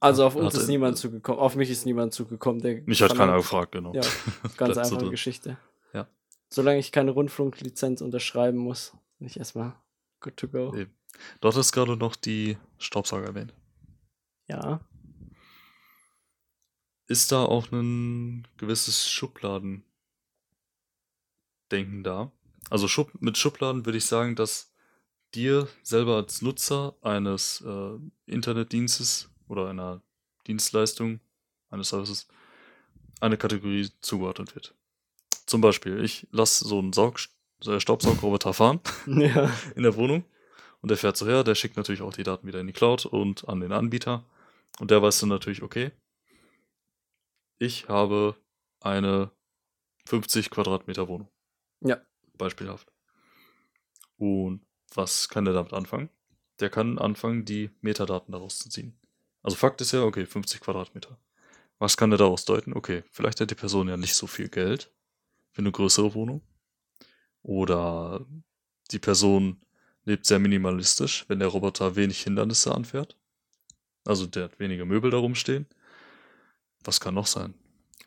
Also 0.00 0.24
auf 0.26 0.34
uns 0.34 0.54
hat- 0.54 0.62
ist 0.62 0.68
niemand 0.68 0.96
zugekommen. 0.98 1.40
Auf 1.40 1.54
mich 1.56 1.70
ist 1.70 1.86
niemand 1.86 2.12
zugekommen. 2.12 2.60
Der 2.60 2.82
mich 2.82 3.00
hat 3.02 3.14
keiner 3.16 3.36
gefragt, 3.36 3.72
genau. 3.72 3.94
Ja, 3.94 4.02
ganz 4.56 4.76
einfache 4.76 4.98
drin. 5.02 5.10
Geschichte. 5.10 5.56
Ja. 5.92 6.08
Solange 6.50 6.78
ich 6.78 6.90
keine 6.92 7.10
Rundfunklizenz 7.12 8.00
unterschreiben 8.00 8.58
muss, 8.58 8.92
bin 9.18 9.26
ich 9.28 9.38
erstmal 9.38 9.74
good 10.20 10.36
to 10.36 10.48
go. 10.48 10.74
Eben. 10.74 10.92
Du 11.40 11.48
hattest 11.48 11.72
gerade 11.72 11.96
noch 11.96 12.16
die 12.16 12.56
Staubsauger 12.78 13.26
erwähnt. 13.26 13.54
Ja. 14.48 14.80
Ist 17.06 17.32
da 17.32 17.44
auch 17.44 17.70
ein 17.72 18.46
gewisses 18.58 19.08
Schubladendenken 19.10 19.82
da? 22.02 22.32
Also 22.70 22.86
Schub 22.88 23.10
mit 23.20 23.38
Schubladen 23.38 23.86
würde 23.86 23.98
ich 23.98 24.04
sagen, 24.06 24.36
dass 24.36 24.72
dir 25.34 25.68
selber 25.82 26.16
als 26.16 26.42
Nutzer 26.42 26.96
eines 27.02 27.62
äh, 27.62 27.98
Internetdienstes 28.26 29.30
oder 29.48 29.68
einer 29.68 30.02
Dienstleistung, 30.46 31.20
eines 31.70 31.88
Services, 31.88 32.28
eine 33.20 33.36
Kategorie 33.36 33.90
zugeordnet 34.00 34.54
wird. 34.54 34.74
Zum 35.46 35.60
Beispiel, 35.60 36.02
ich 36.04 36.26
lasse 36.30 36.66
so 36.66 36.78
einen 36.78 36.92
Saug 36.92 37.18
so 37.60 37.78
Staubsaugroboter 37.80 38.54
fahren 38.54 38.80
Ja. 39.06 39.52
in 39.74 39.82
der 39.82 39.96
Wohnung 39.96 40.24
und 40.80 40.90
der 40.90 40.98
fährt 40.98 41.16
so 41.16 41.26
her, 41.26 41.42
der 41.42 41.54
schickt 41.54 41.76
natürlich 41.76 42.02
auch 42.02 42.12
die 42.12 42.22
Daten 42.22 42.46
wieder 42.46 42.60
in 42.60 42.66
die 42.66 42.72
Cloud 42.72 43.06
und 43.06 43.48
an 43.48 43.60
den 43.60 43.72
Anbieter 43.72 44.24
und 44.78 44.90
der 44.90 45.02
weiß 45.02 45.20
dann 45.20 45.30
natürlich, 45.30 45.62
okay, 45.62 45.90
ich 47.58 47.88
habe 47.88 48.36
eine 48.80 49.32
50 50.06 50.50
Quadratmeter 50.50 51.08
Wohnung. 51.08 51.28
Ja. 51.80 52.00
Beispielhaft. 52.34 52.90
Und 54.16 54.64
was 54.94 55.28
kann 55.28 55.44
der 55.44 55.54
damit 55.54 55.72
anfangen? 55.72 56.08
Der 56.60 56.70
kann 56.70 56.98
anfangen, 56.98 57.44
die 57.44 57.70
Metadaten 57.80 58.32
daraus 58.32 58.58
zu 58.58 58.68
ziehen. 58.68 58.97
Also 59.48 59.56
Fakt 59.56 59.80
ist 59.80 59.92
ja, 59.92 60.02
okay, 60.02 60.26
50 60.26 60.60
Quadratmeter. 60.60 61.16
Was 61.78 61.96
kann 61.96 62.12
er 62.12 62.18
daraus 62.18 62.44
deuten? 62.44 62.74
Okay, 62.74 63.02
vielleicht 63.10 63.40
hat 63.40 63.50
die 63.50 63.54
Person 63.54 63.88
ja 63.88 63.96
nicht 63.96 64.12
so 64.14 64.26
viel 64.26 64.50
Geld 64.50 64.90
für 65.52 65.62
eine 65.62 65.72
größere 65.72 66.12
Wohnung. 66.12 66.42
Oder 67.42 68.26
die 68.90 68.98
Person 68.98 69.56
lebt 70.04 70.26
sehr 70.26 70.38
minimalistisch, 70.38 71.24
wenn 71.28 71.38
der 71.38 71.48
Roboter 71.48 71.96
wenig 71.96 72.20
Hindernisse 72.20 72.74
anfährt. 72.74 73.16
Also 74.04 74.26
der 74.26 74.44
hat 74.44 74.60
weniger 74.60 74.84
Möbel 74.84 75.10
da 75.10 75.16
rumstehen. 75.16 75.64
Was 76.84 77.00
kann 77.00 77.14
noch 77.14 77.26
sein? 77.26 77.54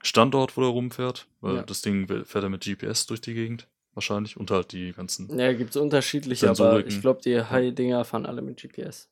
Standort, 0.03 0.55
wo 0.57 0.61
der 0.61 0.69
rumfährt, 0.69 1.27
weil 1.39 1.55
Ja. 1.55 1.63
das 1.63 1.81
Ding 1.81 2.07
fährt 2.07 2.43
er 2.43 2.49
mit 2.49 2.61
GPS 2.65 3.07
durch 3.07 3.21
die 3.21 3.33
Gegend 3.33 3.67
wahrscheinlich 3.95 4.37
und 4.37 4.51
halt 4.51 4.73
die 4.73 4.93
ganzen, 4.93 5.35
Ja, 5.39 5.53
gibt 5.53 5.71
es 5.71 5.75
unterschiedliche, 5.77 6.45
aber 6.49 6.55
Sensoriken. 6.55 6.91
ich 6.91 7.01
glaube, 7.01 7.21
die 7.23 7.41
High-Dinger 7.41 8.05
fahren 8.05 8.27
alle 8.27 8.43
mit 8.43 8.57
GPS. 8.61 9.09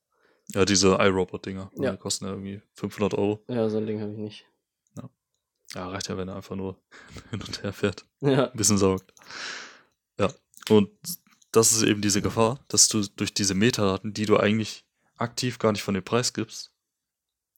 Ja 0.54 0.66
diese 0.66 0.96
iRobot-Dinger, 1.00 1.72
Ja. 1.76 1.92
die 1.92 1.98
kosten 1.98 2.26
ja 2.26 2.32
irgendwie 2.32 2.62
500 2.74 3.14
Euro. 3.14 3.44
Ja, 3.48 3.70
so 3.70 3.78
ein 3.78 3.86
Ding 3.88 4.02
habe 4.02 4.12
ich 4.12 4.18
nicht. 4.18 4.46
Ja, 5.76 5.88
reicht 5.88 6.08
ja, 6.10 6.18
wenn 6.18 6.28
er 6.28 6.36
einfach 6.36 6.56
nur 6.56 6.82
hin 7.30 7.42
und 7.44 7.62
her 7.62 7.72
fährt. 7.74 8.04
Ja, 8.22 8.50
ein 8.50 8.58
bisschen 8.58 8.80
saugt. 8.80 9.14
Ja, 10.20 10.34
und 10.70 10.90
das 11.52 11.72
ist 11.72 11.84
eben 11.84 12.02
diese 12.02 12.24
Gefahr, 12.24 12.60
dass 12.70 12.88
du 12.88 13.04
durch 13.16 13.34
diese 13.36 13.54
Metadaten, 13.54 14.12
die 14.14 14.26
du 14.26 14.38
eigentlich 14.38 14.84
aktiv 15.18 15.60
gar 15.60 15.72
nicht 15.72 15.84
von 15.84 15.94
dem 15.94 16.04
Preis 16.04 16.34
gibst, 16.34 16.72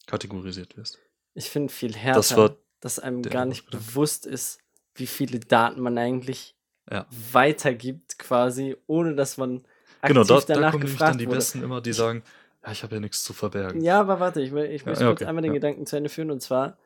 kategorisiert 0.07 0.75
wirst. 0.77 1.00
ich 1.36 1.50
finde 1.50 1.71
viel 1.71 1.95
härter, 1.95 2.19
Das 2.19 2.57
dass 2.81 3.00
einem 3.00 3.21
gar 3.21 3.45
nicht 3.45 3.65
Gedanke. 3.67 3.86
bewusst 3.88 4.25
ist, 4.25 4.60
wie 4.95 5.07
viele 5.07 5.39
Daten 5.39 5.79
man 5.81 5.98
eigentlich 5.98 6.55
Ja. 6.91 7.07
weitergibt, 7.31 8.17
quasi, 8.19 8.75
ohne 8.88 9.15
dass 9.15 9.38
man 9.38 9.57
aktiv 10.01 10.07
Genau, 10.15 10.24
da, 10.25 10.39
da 10.41 10.53
danach 10.55 10.71
kommen 10.71 10.81
nämlich 10.83 10.91
gefragt 10.98 11.12
dann 11.12 11.17
die 11.19 11.27
wurde. 11.27 11.38
Besten 11.38 11.63
immer, 11.63 11.79
die 11.79 11.93
sagen, 11.93 12.24
ja, 12.65 12.72
ich 12.72 12.84
habe 12.84 12.96
ja 12.96 13.01
nichts 13.01 13.24
zu 13.24 13.34
verbergen. 13.34 13.82
Ja, 13.82 14.00
aber 14.00 14.20
warte, 14.20 14.41
ich, 14.41 14.51
will- 14.51 14.70
ich 14.72 14.84
Ja, 14.84 14.89
muss 14.89 15.00
ja, 15.00 15.08
kurz 15.08 15.22
okay, 15.22 15.25
einmal 15.30 15.41
den 15.41 15.51
ja. 15.51 15.60
Gedanken 15.60 15.86
zu 15.86 15.96
Ende 15.96 16.10
führen 16.10 16.32
und 16.32 16.41
zwar, 16.41 16.77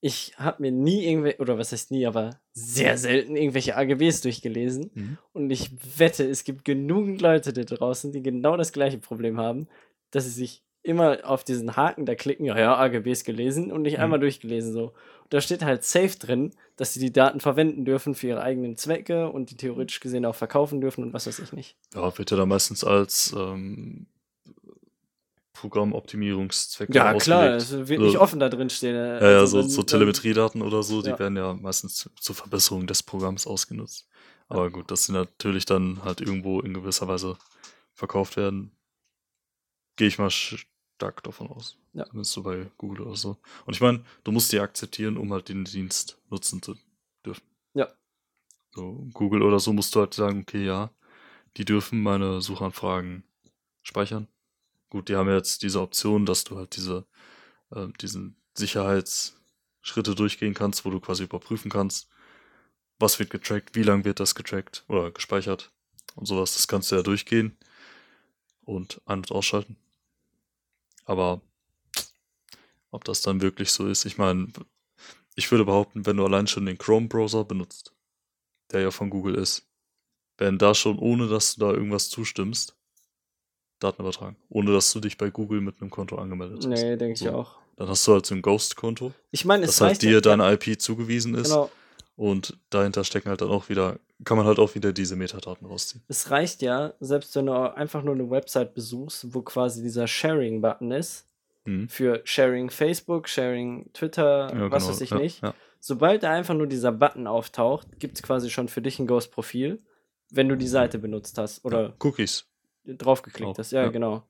ich 0.00 0.34
habe 0.38 0.62
mir 0.62 0.72
nie 0.72 1.04
irgendwelche, 1.06 1.38
oder 1.40 1.58
was 1.58 1.72
heißt 1.72 1.90
nie, 1.90 2.06
aber 2.06 2.40
sehr 2.52 2.96
selten 2.96 3.36
irgendwelche 3.36 3.76
AGBs 3.76 4.22
durchgelesen 4.22 4.90
Mhm. 4.94 5.18
und 5.32 5.50
ich 5.50 5.70
wette, 5.98 6.24
es 6.28 6.44
gibt 6.44 6.64
genügend 6.64 7.20
Leute 7.20 7.52
da 7.52 7.62
draußen, 7.62 8.10
die 8.12 8.22
genau 8.22 8.56
das 8.56 8.72
gleiche 8.72 8.98
Problem 8.98 9.38
haben, 9.38 9.68
dass 10.10 10.24
sie 10.24 10.30
sich 10.30 10.62
immer 10.82 11.18
auf 11.24 11.44
diesen 11.44 11.76
Haken 11.76 12.06
da 12.06 12.14
klicken, 12.14 12.46
ja, 12.46 12.58
ja, 12.58 12.74
AGBs 12.78 13.24
gelesen 13.24 13.70
und 13.70 13.82
nicht 13.82 13.98
Mhm. 13.98 14.04
einmal 14.04 14.18
durchgelesen 14.20 14.72
so. 14.72 14.84
Und 15.24 15.34
da 15.34 15.42
steht 15.42 15.62
halt 15.62 15.84
safe 15.84 16.18
drin, 16.18 16.52
dass 16.76 16.94
sie 16.94 17.00
die 17.00 17.12
Daten 17.12 17.40
verwenden 17.40 17.84
dürfen 17.84 18.14
für 18.14 18.28
ihre 18.28 18.40
eigenen 18.40 18.78
Zwecke 18.78 19.28
und 19.28 19.50
die 19.50 19.56
theoretisch 19.58 20.00
gesehen 20.00 20.24
auch 20.24 20.34
verkaufen 20.34 20.80
dürfen 20.80 21.04
und 21.04 21.12
was 21.12 21.26
weiß 21.26 21.38
ich 21.40 21.52
nicht. 21.52 21.76
Ja, 21.94 22.16
wird 22.16 22.30
ja 22.30 22.38
da 22.38 22.46
meistens 22.46 22.82
als 22.82 23.34
ähm, 23.36 24.06
Programmoptimierungszwecke 25.60 26.92
Ja, 26.94 27.14
klar, 27.14 27.54
ausgelegt. 27.56 27.62
es 27.62 27.88
wird 27.88 28.00
Also- 28.00 28.04
nicht 28.12 28.18
offen 28.18 28.40
da 28.40 28.48
drin 28.48 28.70
stehen. 28.70 28.94
Ja, 28.94 29.30
ja, 29.30 29.38
Also 29.40 29.60
so, 29.62 29.68
so 29.68 29.78
wenn- 29.78 29.86
Telemetriedaten 29.86 30.62
oder 30.62 30.82
so, 30.82 31.02
die 31.02 31.10
Ja. 31.10 31.18
werden 31.18 31.36
ja 31.36 31.54
meistens 31.54 31.96
zu- 31.96 32.10
zur 32.18 32.34
Verbesserung 32.34 32.86
des 32.86 33.02
Programms 33.02 33.46
ausgenutzt. 33.46 34.08
Aber 34.48 34.70
gut, 34.70 34.90
dass 34.90 35.04
sie 35.04 35.12
natürlich 35.12 35.64
dann 35.66 36.02
halt 36.02 36.20
irgendwo 36.20 36.60
in 36.60 36.74
gewisser 36.74 37.06
Weise 37.08 37.36
verkauft 37.94 38.36
werden, 38.36 38.72
gehe 39.96 40.08
ich 40.08 40.18
mal 40.18 40.30
stark 40.30 41.22
davon 41.22 41.48
aus. 41.48 41.76
Ja. 41.92 42.04
Zumindest 42.06 42.32
so 42.32 42.42
bei 42.42 42.70
Google 42.78 43.02
oder 43.06 43.16
so. 43.16 43.36
Und 43.66 43.74
ich 43.74 43.80
meine, 43.80 44.02
du 44.24 44.32
musst 44.32 44.50
die 44.52 44.60
akzeptieren, 44.60 45.16
um 45.16 45.32
halt 45.32 45.48
den 45.48 45.64
Dienst 45.64 46.18
nutzen 46.30 46.62
zu 46.62 46.74
dürfen. 47.24 47.42
Ja. 47.74 47.88
So, 48.72 49.06
Google 49.12 49.42
oder 49.42 49.60
so 49.60 49.72
musst 49.72 49.94
du 49.94 50.00
halt 50.00 50.14
sagen, 50.14 50.40
okay, 50.42 50.64
ja, 50.64 50.90
die 51.56 51.64
dürfen 51.64 52.02
meine 52.02 52.40
Suchanfragen 52.40 53.24
speichern. 53.82 54.26
Gut, 54.90 55.08
die 55.08 55.16
haben 55.16 55.28
jetzt 55.30 55.62
diese 55.62 55.80
Option, 55.80 56.26
dass 56.26 56.44
du 56.44 56.56
halt 56.56 56.76
diese, 56.76 57.06
äh, 57.72 57.88
diesen 58.00 58.36
Sicherheitsschritte 58.54 60.14
durchgehen 60.16 60.54
kannst, 60.54 60.84
wo 60.84 60.90
du 60.90 61.00
quasi 61.00 61.24
überprüfen 61.24 61.70
kannst, 61.70 62.08
was 62.98 63.18
wird 63.18 63.30
getrackt, 63.30 63.76
wie 63.76 63.84
lang 63.84 64.04
wird 64.04 64.20
das 64.20 64.34
getrackt 64.34 64.84
oder 64.88 65.10
gespeichert 65.12 65.72
und 66.16 66.26
sowas. 66.26 66.54
Das 66.54 66.68
kannst 66.68 66.92
du 66.92 66.96
ja 66.96 67.02
durchgehen 67.02 67.56
und 68.62 69.00
an- 69.04 69.20
und 69.20 69.32
ausschalten. 69.32 69.76
Aber 71.04 71.42
ob 72.90 73.04
das 73.04 73.22
dann 73.22 73.40
wirklich 73.40 73.70
so 73.70 73.86
ist, 73.86 74.04
ich 74.04 74.18
meine, 74.18 74.48
ich 75.36 75.50
würde 75.50 75.64
behaupten, 75.64 76.06
wenn 76.06 76.16
du 76.16 76.24
allein 76.24 76.46
schon 76.46 76.66
den 76.66 76.78
Chrome-Browser 76.78 77.44
benutzt, 77.44 77.94
der 78.72 78.82
ja 78.82 78.90
von 78.90 79.10
Google 79.10 79.36
ist, 79.36 79.68
werden 80.38 80.58
da 80.58 80.74
schon, 80.74 80.98
ohne 80.98 81.28
dass 81.28 81.56
du 81.56 81.62
da 81.62 81.72
irgendwas 81.72 82.10
zustimmst, 82.10 82.76
Daten 83.80 84.02
übertragen. 84.02 84.36
Ohne 84.48 84.72
dass 84.72 84.92
du 84.92 85.00
dich 85.00 85.18
bei 85.18 85.30
Google 85.30 85.60
mit 85.60 85.80
einem 85.80 85.90
Konto 85.90 86.16
angemeldet 86.16 86.58
hast. 86.58 86.66
Nee, 86.66 86.96
denke 86.96 87.14
ich 87.14 87.18
So. 87.20 87.30
auch. 87.32 87.56
Dann 87.76 87.88
hast 87.88 88.06
du 88.06 88.12
halt 88.12 88.26
so 88.26 88.34
ein 88.34 88.42
Ghost-Konto, 88.42 89.12
Ich 89.30 89.44
meine, 89.44 89.64
es 89.64 89.76
das 89.78 89.80
halt 89.80 90.02
dir 90.02 90.20
deine 90.20 90.52
IP 90.52 90.80
zugewiesen 90.80 91.34
ist. 91.34 91.48
genau, 91.48 91.70
Und 92.14 92.58
dahinter 92.68 93.04
stecken 93.04 93.30
halt 93.30 93.40
dann 93.40 93.48
auch 93.48 93.68
wieder, 93.70 93.98
kann 94.24 94.36
man 94.36 94.46
halt 94.46 94.58
auch 94.58 94.74
wieder 94.74 94.92
diese 94.92 95.16
Metadaten 95.16 95.66
rausziehen. 95.66 96.02
es 96.08 96.30
reicht 96.30 96.60
ja, 96.62 96.92
selbst 97.00 97.34
wenn 97.36 97.46
du 97.46 97.54
einfach 97.74 98.02
nur 98.02 98.14
eine 98.14 98.28
Website 98.30 98.74
besuchst, 98.74 99.34
wo 99.34 99.40
quasi 99.42 99.82
dieser 99.82 100.06
Sharing-Button 100.06 100.90
ist, 100.92 101.26
Mhm. 101.66 101.88
für 101.90 102.20
Sharing 102.24 102.70
Facebook, 102.70 103.28
Sharing 103.28 103.90
Twitter, 103.92 104.50
Ja, 104.54 104.70
was 104.70 104.82
genau, 104.84 104.92
weiß 104.92 105.00
ich 105.02 105.10
ja, 105.10 105.18
nicht. 105.18 105.42
Ja. 105.42 105.54
Sobald 105.78 106.22
da 106.22 106.30
einfach 106.32 106.54
nur 106.54 106.66
dieser 106.66 106.90
Button 106.92 107.26
auftaucht, 107.26 107.98
gibt 107.98 108.16
es 108.16 108.22
quasi 108.22 108.48
schon 108.50 108.68
für 108.68 108.80
dich 108.82 108.98
ein 108.98 109.06
Ghost-Profil, 109.06 109.78
wenn 110.30 110.48
du 110.48 110.56
die 110.56 110.66
Seite 110.68 110.98
benutzt 110.98 111.36
hast 111.38 111.64
oder 111.64 111.94
Cookies. 112.02 112.44
Draufgeklickt 112.84 113.58
hast. 113.58 113.72
Ja, 113.72 113.82
ja. 113.82 113.88
genau. 113.88 114.22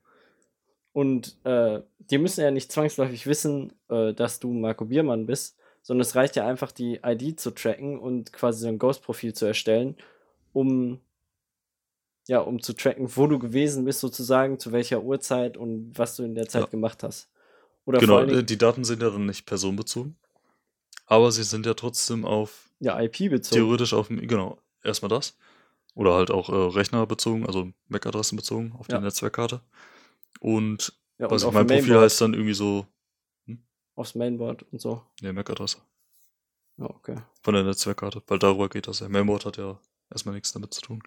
Und 0.92 1.36
äh, 1.44 1.80
die 1.98 2.18
müssen 2.18 2.40
ja 2.40 2.50
nicht 2.50 2.72
zwangsläufig 2.72 3.26
wissen, 3.26 3.72
äh, 3.88 4.12
dass 4.12 4.40
du 4.40 4.52
Marco 4.52 4.86
Biermann 4.86 5.26
bist, 5.26 5.56
sondern 5.82 6.02
es 6.02 6.16
reicht 6.16 6.36
ja 6.36 6.46
einfach, 6.46 6.72
die 6.72 7.00
ID 7.04 7.38
zu 7.38 7.52
tracken 7.52 7.98
und 7.98 8.32
quasi 8.32 8.60
so 8.60 8.68
ein 8.68 8.78
Ghost-Profil 8.78 9.32
zu 9.32 9.46
erstellen, 9.46 9.96
um 10.52 11.00
ja, 12.26 12.38
um 12.40 12.62
zu 12.62 12.74
tracken, 12.74 13.08
wo 13.16 13.26
du 13.26 13.38
gewesen 13.38 13.84
bist, 13.84 14.00
sozusagen, 14.00 14.58
zu 14.58 14.70
welcher 14.72 15.02
Uhrzeit 15.02 15.56
und 15.56 15.92
was 15.96 16.16
du 16.16 16.22
in 16.22 16.34
der 16.34 16.48
Zeit 16.48 16.62
Ja. 16.62 16.68
gemacht 16.68 17.02
hast. 17.02 17.28
Oder 17.86 17.98
Genau, 17.98 18.20
äh, 18.20 18.44
die 18.44 18.58
Daten 18.58 18.84
sind 18.84 19.02
ja 19.02 19.10
dann 19.10 19.26
nicht 19.26 19.46
personenbezogen. 19.46 20.16
Aber 21.06 21.32
sie 21.32 21.42
sind 21.42 21.66
ja 21.66 21.74
trotzdem 21.74 22.24
auf, 22.24 22.70
ja, 22.78 23.00
IP 23.00 23.30
bezogen. 23.30 23.60
theoretisch 23.62 23.94
auf, 23.94 24.08
genau, 24.08 24.58
erstmal 24.84 25.08
das. 25.08 25.36
Oder 26.00 26.14
halt 26.14 26.30
auch 26.30 26.48
äh, 26.48 26.54
rechnerbezogen, 26.78 27.44
also 27.46 27.70
MAC-Adressen 27.88 28.36
bezogen 28.36 28.72
auf 28.78 28.88
Ja. 28.90 28.96
die 28.96 29.04
Netzwerkkarte. 29.04 29.60
Und 30.40 30.98
Ja, 31.18 31.26
und 31.26 31.44
auf 31.44 31.52
mein 31.52 31.66
Profil 31.66 31.82
Mainboard, 31.82 32.04
heißt 32.04 32.20
dann 32.22 32.32
irgendwie 32.32 32.54
so, 32.54 32.86
aufs 33.96 34.14
Mainboard 34.14 34.62
und 34.72 34.80
so. 34.80 35.02
ne, 35.20 35.34
MAC-Adresse 35.34 35.76
Ja, 36.78 36.86
okay. 36.86 37.16
von 37.42 37.52
der 37.52 37.64
Netzwerkkarte, 37.64 38.22
weil 38.28 38.38
darüber 38.38 38.70
geht 38.70 38.86
das 38.88 39.00
ja. 39.00 39.10
Mainboard 39.10 39.44
hat 39.44 39.58
ja 39.58 39.78
erstmal 40.10 40.34
nichts 40.34 40.52
damit 40.54 40.72
zu 40.72 40.80
tun. 40.80 41.02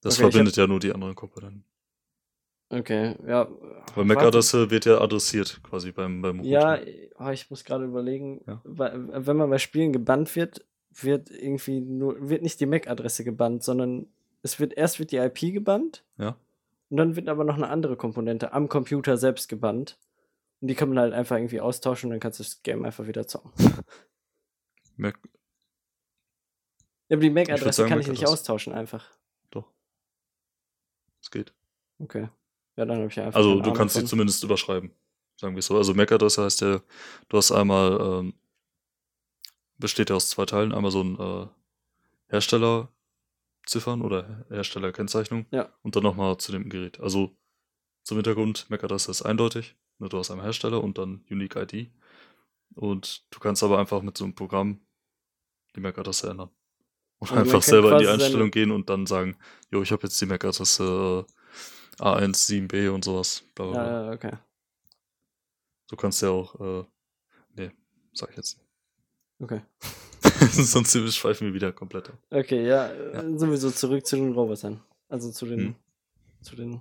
Das 0.00 0.14
Okay, 0.18 0.26
ich 0.26 0.32
verbindet 0.32 0.56
ja 0.56 0.66
nur 0.66 0.80
die 0.80 0.92
anderen 0.92 1.14
Komponenten. 1.14 1.64
Okay, 2.70 3.14
ja. 3.24 3.46
Weil. 3.94 4.04
MAC-Adresse 4.04 4.68
wird 4.70 4.84
ja 4.86 5.00
adressiert 5.00 5.60
quasi 5.62 5.92
beim, 5.92 6.20
beim 6.22 6.40
Router. 6.40 6.84
Ja, 6.84 7.30
ich 7.30 7.48
muss 7.50 7.62
gerade 7.62 7.84
überlegen, 7.84 8.40
Ja. 8.48 8.60
wenn 8.64 9.36
man 9.36 9.48
bei 9.48 9.58
Spielen 9.58 9.92
gebannt 9.92 10.34
wird, 10.34 10.66
wird 11.02 11.30
irgendwie 11.30 11.80
nur, 11.80 12.28
wird 12.28 12.42
nicht 12.42 12.60
die 12.60 12.66
MAC-Adresse 12.66 13.24
gebannt, 13.24 13.62
sondern 13.64 14.06
es 14.42 14.60
wird 14.60 14.74
erst 14.74 14.98
wird 14.98 15.10
die 15.12 15.16
IP 15.16 15.52
gebannt 15.52 16.04
Ja. 16.18 16.36
und 16.90 16.96
dann 16.98 17.16
wird 17.16 17.28
aber 17.28 17.44
noch 17.44 17.56
eine 17.56 17.68
andere 17.68 17.96
Komponente 17.96 18.52
am 18.52 18.68
Computer 18.68 19.16
selbst 19.16 19.48
gebannt. 19.48 19.98
Und 20.60 20.68
die 20.68 20.74
kann 20.74 20.88
man 20.88 20.98
halt 20.98 21.12
einfach 21.12 21.36
irgendwie 21.36 21.60
austauschen 21.60 22.08
und 22.08 22.12
dann 22.12 22.20
kannst 22.20 22.38
du 22.38 22.42
das 22.44 22.62
Game 22.62 22.84
einfach 22.84 23.06
wieder 23.06 23.26
zocken. 23.26 23.50
Mac, 24.96 25.18
Ja, 27.08 27.16
aber 27.16 27.22
die 27.22 27.30
MAC-Adresse 27.30 27.86
kann 27.86 28.00
ich 28.00 28.08
nicht 28.08 28.26
austauschen 28.26 28.72
einfach. 28.72 29.04
doch. 29.50 29.66
Es 31.20 31.30
geht. 31.30 31.52
Okay. 31.98 32.28
Ja, 32.76 32.84
dann 32.84 32.98
habe 32.98 33.08
ich 33.08 33.18
einfach. 33.20 33.36
Also 33.38 33.60
du 33.60 33.72
kannst 33.72 33.94
sie 33.96 34.04
zumindest 34.04 34.42
überschreiben, 34.44 34.90
sagen 35.36 35.54
wir 35.54 35.58
es 35.60 35.66
so. 35.66 35.76
Also 35.76 35.94
MAC-Adresse 35.94 36.42
heißt 36.44 36.60
ja, 36.62 36.80
du 37.28 37.36
hast 37.36 37.50
einmal, 37.52 37.98
ähm, 38.00 38.34
besteht 39.78 40.10
ja 40.10 40.16
aus 40.16 40.28
zwei 40.30 40.46
Teilen, 40.46 40.72
einmal 40.72 40.90
so 40.90 41.02
ein 41.02 41.18
äh, 41.18 41.46
Herstellerziffern 42.28 44.02
oder 44.02 44.44
Herstellerkennzeichnung 44.48 45.46
Ja. 45.50 45.72
und 45.82 45.96
dann 45.96 46.02
nochmal 46.02 46.36
zu 46.38 46.52
dem 46.52 46.68
Gerät. 46.68 47.00
Also 47.00 47.36
zum 48.02 48.16
Hintergrund, 48.18 48.68
MAC-Adresse 48.70 49.10
ist 49.10 49.22
eindeutig, 49.22 49.76
ne, 49.98 50.08
du 50.08 50.18
hast 50.18 50.30
einmal 50.30 50.46
Hersteller 50.46 50.82
und 50.82 50.98
dann 50.98 51.24
Unique 51.30 51.56
ID 51.56 51.90
und 52.74 53.24
du 53.34 53.38
kannst 53.40 53.62
aber 53.62 53.78
einfach 53.78 54.02
mit 54.02 54.16
so 54.18 54.24
einem 54.24 54.34
Programm 54.34 54.80
die 55.74 55.80
MAC-Adresse 55.80 56.30
ändern. 56.30 56.50
Und 57.18 57.30
Also 57.30 57.40
einfach 57.40 57.62
selber 57.62 57.92
in 57.92 57.98
die 57.98 58.08
Einstellung 58.08 58.50
gehen 58.50 58.70
und 58.70 58.90
dann 58.90 59.06
sagen, 59.06 59.36
jo, 59.70 59.82
ich 59.82 59.92
habe 59.92 60.02
jetzt 60.02 60.20
die 60.20 60.26
MAC-Adresse 60.26 61.24
äh, 61.98 62.02
A17B 62.02 62.90
und 62.90 63.04
sowas. 63.04 63.44
Bla, 63.54 63.66
bla, 63.66 63.72
bla. 63.72 63.86
Ja, 63.86 64.04
ja, 64.06 64.12
okay. 64.12 64.32
Du 65.88 65.96
kannst 65.96 66.20
ja 66.22 66.30
auch, 66.30 66.60
äh, 66.60 66.84
nee, 67.54 67.70
sag 68.12 68.30
ich 68.30 68.36
jetzt 68.36 68.58
nicht. 68.58 68.63
Okay. 69.38 69.62
Sonst 70.50 70.92
schweifen 71.14 71.48
wir 71.48 71.54
wieder 71.54 71.72
komplett 71.72 72.10
ab. 72.10 72.18
Okay, 72.30 72.66
ja, 72.66 72.90
äh, 72.90 73.38
sowieso 73.38 73.70
zurück 73.70 74.06
zu 74.06 74.16
den 74.16 74.32
Robotern. 74.32 74.80
Also 75.08 75.30
zu 75.30 75.46
den, 75.46 75.60
Hm. 75.60 75.74
zu 76.40 76.56
den 76.56 76.80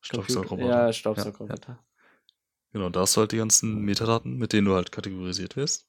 Staubsaugerroboter. 0.00 0.68
Ja, 0.68 0.92
Staubsaugerroboter. 0.92 1.78
Genau, 2.72 2.88
da 2.90 3.00
hast 3.00 3.16
du 3.16 3.20
halt 3.20 3.32
die 3.32 3.36
ganzen 3.38 3.80
Metadaten, 3.82 4.36
mit 4.36 4.52
denen 4.52 4.66
du 4.66 4.74
halt 4.74 4.92
kategorisiert 4.92 5.56
wirst. 5.56 5.86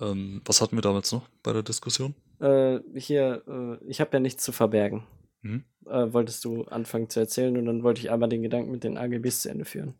Ähm, 0.00 0.42
was 0.44 0.60
hatten 0.60 0.76
wir 0.76 0.82
damals 0.82 1.10
noch 1.12 1.28
bei 1.42 1.52
der 1.52 1.62
Diskussion? 1.62 2.14
Äh, 2.40 2.78
hier, 2.94 3.42
äh, 3.48 3.84
ich 3.86 4.00
habe 4.00 4.10
ja 4.14 4.20
nichts 4.20 4.44
zu 4.44 4.52
verbergen. 4.52 5.04
Mhm. 5.42 5.64
Äh, 5.86 6.12
wolltest 6.12 6.44
du 6.44 6.64
anfangen 6.64 7.08
zu 7.10 7.20
erzählen 7.20 7.56
und 7.56 7.66
dann 7.66 7.82
wollte 7.82 8.00
ich 8.00 8.10
einmal 8.10 8.28
den 8.28 8.42
Gedanken 8.42 8.70
mit 8.70 8.84
den 8.84 8.96
AGBs 8.98 9.42
zu 9.42 9.50
Ende 9.50 9.64
führen. 9.64 9.94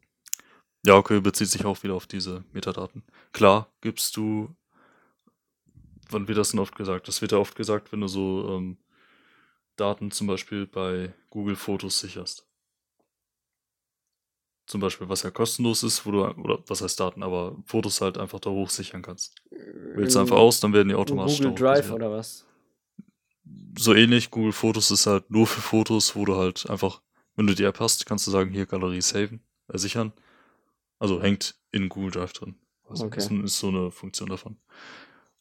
Ja, 0.84 0.94
okay, 0.96 1.20
bezieht 1.20 1.48
sich 1.50 1.64
auch 1.64 1.82
wieder 1.82 1.94
auf 1.94 2.06
diese 2.06 2.44
Metadaten. 2.52 3.02
Klar, 3.32 3.68
gibst 3.80 4.16
du, 4.16 4.54
wann 6.10 6.28
wird 6.28 6.38
das 6.38 6.50
denn 6.50 6.60
oft 6.60 6.76
gesagt? 6.76 7.08
Das 7.08 7.20
wird 7.22 7.32
ja 7.32 7.38
oft 7.38 7.54
gesagt, 7.56 7.92
wenn 7.92 8.00
du 8.00 8.08
so 8.08 8.56
ähm, 8.56 8.78
Daten 9.76 10.10
zum 10.10 10.26
Beispiel 10.26 10.66
bei 10.66 11.14
Google 11.30 11.56
Fotos 11.56 12.00
sicherst. 12.00 12.46
Zum 14.66 14.80
Beispiel, 14.80 15.08
was 15.08 15.22
ja 15.22 15.30
kostenlos 15.30 15.82
ist, 15.82 16.04
wo 16.06 16.10
du, 16.12 16.24
oder 16.26 16.62
was 16.66 16.82
heißt 16.82 17.00
Daten, 17.00 17.22
aber 17.22 17.56
Fotos 17.64 18.00
halt 18.00 18.18
einfach 18.18 18.38
da 18.40 18.50
hochsichern 18.50 19.02
kannst. 19.02 19.34
Wählst 19.94 20.14
du 20.16 20.20
In- 20.20 20.24
einfach 20.24 20.36
aus, 20.36 20.60
dann 20.60 20.72
werden 20.74 20.88
die 20.90 20.94
automatisch 20.94 21.40
Google 21.40 21.54
Drive 21.54 21.90
oder 21.92 22.10
was? 22.10 22.46
So 23.78 23.94
ähnlich, 23.94 24.30
Google 24.30 24.52
Fotos 24.52 24.90
ist 24.90 25.06
halt 25.06 25.30
nur 25.30 25.46
für 25.46 25.60
Fotos, 25.60 26.14
wo 26.16 26.24
du 26.24 26.36
halt 26.36 26.68
einfach, 26.68 27.00
wenn 27.36 27.46
du 27.46 27.54
die 27.54 27.64
App 27.64 27.80
hast, 27.80 28.04
kannst 28.06 28.26
du 28.26 28.30
sagen, 28.30 28.50
hier 28.52 28.66
Galerie 28.66 29.00
saven, 29.00 29.40
äh, 29.68 29.78
sichern. 29.78 30.12
Also 30.98 31.22
hängt 31.22 31.54
in 31.70 31.88
Google 31.88 32.10
Drive 32.10 32.32
drin. 32.32 32.56
Also 32.88 33.06
Okay. 33.06 33.18
ist, 33.20 33.30
ist 33.30 33.58
so 33.58 33.68
eine 33.68 33.90
Funktion 33.90 34.28
davon. 34.28 34.56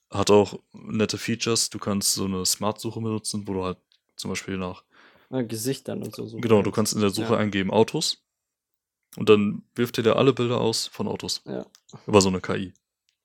Hat 0.10 0.30
auch 0.32 0.60
nette 0.74 1.18
Features. 1.18 1.70
Du 1.70 1.80
kannst 1.80 2.14
so 2.14 2.26
eine 2.26 2.46
Smart-Suche 2.46 3.00
benutzen, 3.02 3.48
wo 3.48 3.54
du 3.54 3.64
halt 3.64 3.78
zum 4.16 4.30
Beispiel 4.32 4.58
nach, 4.58 4.84
Ah, 5.30 5.42
Gesichtern 5.42 6.04
und 6.04 6.16
so. 6.16 6.26
suchen 6.26 6.40
genau, 6.42 6.62
du 6.62 6.72
kannst. 6.72 6.94
in 6.94 7.02
der 7.02 7.10
Suche 7.10 7.34
Ja. 7.34 7.38
eingeben 7.40 7.70
Autos 7.70 8.24
und 9.18 9.28
dann 9.28 9.64
wirft 9.76 9.98
dir 9.98 10.04
der 10.04 10.16
alle 10.16 10.32
Bilder 10.32 10.62
aus 10.62 10.88
von 10.88 11.08
Autos. 11.08 11.42
Ja. 11.46 11.66
Über 12.06 12.22
so 12.22 12.30
eine 12.30 12.40
KI. 12.40 12.74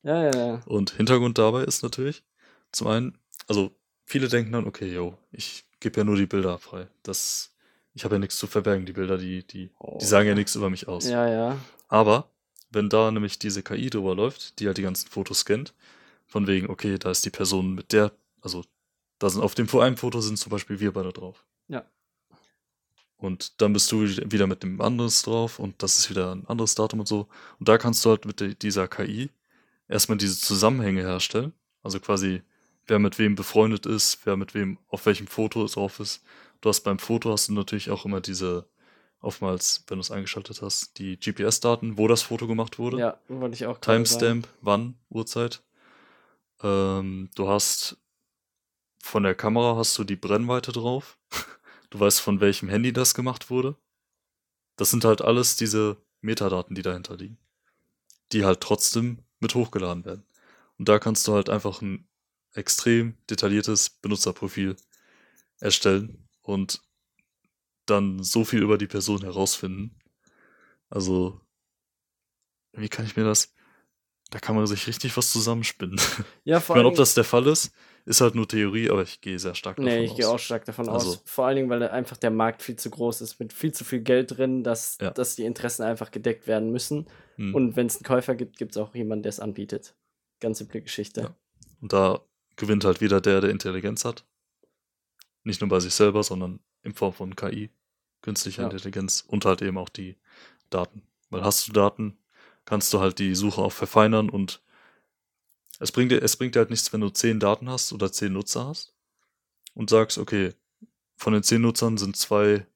Ja, 0.03 0.25
ja, 0.25 0.31
ja. 0.37 0.61
Und 0.67 0.91
Hintergrund 0.91 1.39
dabei 1.39 1.63
ist 1.63 1.83
natürlich, 1.85 2.25
zum 2.73 2.89
einen, 2.89 3.19
also 3.47 3.71
viele 4.05 4.27
denken 4.29 4.51
dann, 4.51 4.67
okay, 4.67 4.93
yo, 4.93 5.17
ich 5.31 5.65
gebe 5.79 6.01
ja 6.01 6.05
nur 6.05 6.17
die 6.17 6.27
Bilder 6.27 6.59
frei. 6.59 6.89
Das, 7.05 7.55
ich 7.95 8.05
habe 8.05 8.17
ja 8.17 8.19
nichts 8.19 8.37
zu 8.39 8.49
verbergen, 8.49 8.85
die 8.85 8.93
Bilder, 8.93 9.17
die, 9.17 9.47
die, 9.47 9.71
die 10.01 10.05
sagen 10.05 10.27
ja 10.29 10.35
nichts 10.35 10.57
über 10.57 10.71
mich 10.71 10.89
aus. 10.89 11.07
Oh. 11.07 11.11
Ja, 11.11 11.29
ja. 11.29 11.59
Aber 11.93 12.31
wenn 12.71 12.89
da 12.89 13.11
nämlich 13.11 13.39
diese 13.39 13.63
KI 13.63 13.91
drüber 13.91 14.15
läuft, 14.15 14.59
die 14.59 14.67
halt 14.67 14.79
die 14.79 14.83
ganzen 14.83 15.11
Fotos 15.11 15.41
scannt, 15.41 15.75
von 16.27 16.47
wegen, 16.47 16.71
okay, 16.71 16.99
da 16.99 17.11
ist 17.11 17.23
die 17.27 17.31
Person 17.31 17.75
mit 17.75 17.93
der, 17.93 18.13
also 18.41 18.65
da 19.19 19.29
sind 19.29 19.43
auf 19.43 19.55
dem 19.55 19.69
vor 19.69 19.85
einem 19.85 19.99
Foto 19.99 20.23
sind 20.23 20.39
zum 20.39 20.49
Beispiel 20.49 20.81
wir 20.81 20.93
beide 20.93 21.13
drauf. 21.13 21.45
Ja. 21.69 21.85
Und 23.19 23.61
dann 23.61 23.75
bist 23.75 23.93
du 23.93 24.05
wieder 24.05 24.47
mit 24.47 24.63
dem 24.63 24.81
anderes 24.81 25.21
drauf 25.21 25.59
und 25.59 25.83
das 25.83 25.99
ist 25.99 26.09
wieder 26.09 26.35
ein 26.35 26.47
anderes 26.47 26.75
Datum 26.75 27.01
und 27.01 27.09
so. 27.09 27.29
Und 27.59 27.69
da 27.69 27.77
kannst 27.77 28.03
du 28.07 28.09
halt 28.09 28.25
mit 28.25 28.63
dieser 28.63 28.89
KI 28.89 29.29
erstmal 29.87 30.17
diese 30.17 30.39
Zusammenhänge 30.39 31.03
herstellen. 31.03 31.53
Also 31.83 32.01
quasi, 32.01 32.41
wer 32.87 33.01
mit 33.01 33.19
wem 33.19 33.35
befreundet 33.35 33.85
ist, 33.85 34.25
wer 34.25 34.39
mit 34.39 34.55
wem 34.55 34.79
auf 34.89 35.05
welchem 35.05 35.27
Foto 35.27 35.67
drauf 35.67 36.01
ist. 36.01 36.25
Du 36.63 36.71
hast 36.71 36.81
beim 36.81 36.99
Foto 36.99 37.33
hast 37.33 37.51
du 37.51 37.53
natürlich 37.53 37.91
auch 37.91 38.07
immer 38.07 38.23
diese, 38.23 38.67
oftmals, 39.23 39.85
wenn 39.87 39.97
du 39.97 40.01
es 40.03 40.11
eingeschaltet 40.11 40.61
hast, 40.61 40.99
die 40.99 41.19
GPS-Daten, 41.19 41.97
wo 41.97 42.09
das 42.09 42.23
Foto 42.23 42.47
gemacht 42.47 42.79
wurde. 42.79 42.99
Ja, 42.99 43.19
wollte 43.29 43.55
ich 43.55 43.67
auch 43.67 43.81
gerade 43.81 44.05
sagen. 44.05 44.05
Timestamp, 44.05 44.49
wann, 44.61 44.99
Uhrzeit. 45.09 45.63
Ähm, 46.63 47.31
du 47.35 47.49
hast 47.49 47.97
von 49.03 49.23
der 49.23 49.35
Kamera 49.35 49.77
hast 49.77 49.97
du 49.99 50.05
die 50.05 50.17
Brennweite 50.17 50.73
drauf. 50.73 51.19
Du 51.91 52.01
weißt, 52.01 52.23
von 52.23 52.41
welchem 52.41 52.71
Handy 52.71 52.91
das 52.91 53.13
gemacht 53.13 53.51
wurde. 53.51 53.77
Das 54.77 54.91
sind 54.91 55.05
halt 55.05 55.21
alles 55.21 55.57
diese 55.57 55.99
Metadaten, 56.23 56.75
die 56.75 56.81
dahinter 56.81 57.19
liegen. 57.19 57.37
Die 58.33 58.47
halt 58.47 58.63
trotzdem 58.63 59.19
mit 59.41 59.55
hochgeladen 59.55 60.07
werden. 60.07 60.25
Und 60.79 60.89
da 60.89 60.99
kannst 60.99 61.29
du 61.29 61.35
halt 61.35 61.51
einfach 61.51 61.83
ein 61.83 62.09
extrem 62.55 63.19
detailliertes 63.29 63.91
Benutzerprofil 63.91 64.75
erstellen 65.61 66.31
und 66.41 66.81
dann 67.87 68.23
so 68.23 68.45
viel 68.45 68.63
über 68.63 68.79
die 68.79 68.87
Person 68.87 69.23
herausfinden. 69.23 69.97
Also, 70.89 71.41
wie 72.73 72.89
kann 72.89 73.05
ich 73.07 73.17
mir 73.17 73.25
das? 73.25 73.55
Da 74.31 74.39
kann 74.39 74.57
man 74.57 74.67
sich 74.67 74.87
richtig 74.87 75.17
was 75.17 75.31
zusammenspinnen. 75.33 76.01
Ja, 76.45 76.59
Ich 76.59 76.65
vor 76.65 76.77
meine, 76.77 76.87
allem. 76.87 76.93
ob 76.93 76.97
das 76.97 77.15
der 77.15 77.25
Fall 77.25 77.47
ist, 77.47 77.73
ist 78.07 78.21
halt 78.21 78.35
nur 78.35 78.49
Theorie, 78.49 78.91
aber 78.91 79.03
ich 79.03 79.21
gehe 79.21 79.39
sehr 79.39 79.55
stark 79.55 79.77
davon 79.77 79.91
Nee, 79.93 80.05
ich 80.05 80.11
aus. 80.13 80.17
gehe 80.17 80.29
auch 80.29 80.39
stark 80.39 80.65
davon 80.65 80.89
aus. 80.89 81.05
Also- 81.07 81.21
Vor 81.25 81.47
allen 81.47 81.57
Dingen, 81.57 81.71
weil 81.71 81.83
einfach 81.89 82.17
der 82.17 82.31
Markt 82.31 82.63
viel 82.63 82.77
zu 82.77 82.89
groß 82.91 83.21
ist, 83.21 83.39
mit 83.39 83.53
viel 83.53 83.73
zu 83.73 83.85
viel 83.85 84.01
Geld 84.01 84.37
drin, 84.37 84.65
dass, 84.65 84.97
Ja. 85.01 85.11
dass 85.11 85.37
die 85.37 85.45
Interessen 85.45 85.83
einfach 85.83 86.11
gedeckt 86.11 86.47
werden 86.47 86.71
müssen. 86.73 87.07
Hm. 87.37 87.55
Und 87.55 87.77
wenn 87.77 87.87
es 87.87 87.97
einen 87.97 88.05
Käufer 88.05 88.35
gibt, 88.35 88.57
gibt 88.59 88.73
es 88.73 88.77
auch 88.79 88.95
jemanden, 88.95 89.23
der 89.23 89.31
es 89.31 89.39
anbietet. 89.41 89.95
Ganz 90.41 90.59
simple 90.59 90.81
Geschichte. 90.83 91.21
Ja. 91.21 91.37
Und 91.81 91.93
da 91.93 92.21
gewinnt 92.57 92.85
halt 92.85 93.01
wieder 93.01 93.21
der, 93.21 93.41
der 93.41 93.51
Intelligenz 93.51 94.05
hat. 94.05 94.25
Nicht 95.45 95.61
nur 95.61 95.69
bei 95.69 95.79
sich 95.81 95.95
selber, 95.95 96.23
sondern 96.23 96.59
in 96.83 96.95
Form 96.95 97.13
von 97.13 97.37
KI, 97.37 97.71
künstlicher 98.23 98.63
Ja. 98.63 98.71
Intelligenz 98.71 99.25
und 99.27 99.45
halt 99.45 99.63
eben 99.63 99.79
auch 99.79 99.89
die 99.89 100.17
Daten. 100.71 101.03
Weil 101.31 101.43
hast 101.45 101.67
du 101.69 101.73
Daten, 101.73 102.19
kannst 102.65 102.93
du 102.93 103.01
halt 103.01 103.19
die 103.19 103.35
Suche 103.35 103.61
auch 103.63 103.73
verfeinern 103.73 104.29
und 104.31 104.63
es 105.79 105.91
bringt 105.93 106.13
dir, 106.13 106.23
es 106.23 106.37
bringt 106.37 106.55
dir 106.55 106.61
halt 106.61 106.71
nichts, 106.71 106.93
wenn 106.93 107.01
du 107.01 107.09
zehn 107.11 107.41
Daten 107.41 107.69
hast 107.69 107.93
oder 107.93 108.13
zehn 108.13 108.33
Nutzer 108.33 108.67
hast 108.67 108.95
und 109.75 109.91
sagst, 109.91 110.19
okay, 110.19 110.55
von 111.17 111.33
den 111.33 111.43
zehn 111.43 111.61
Nutzern 111.63 111.99
sind 111.99 112.17
zwei 112.17 112.67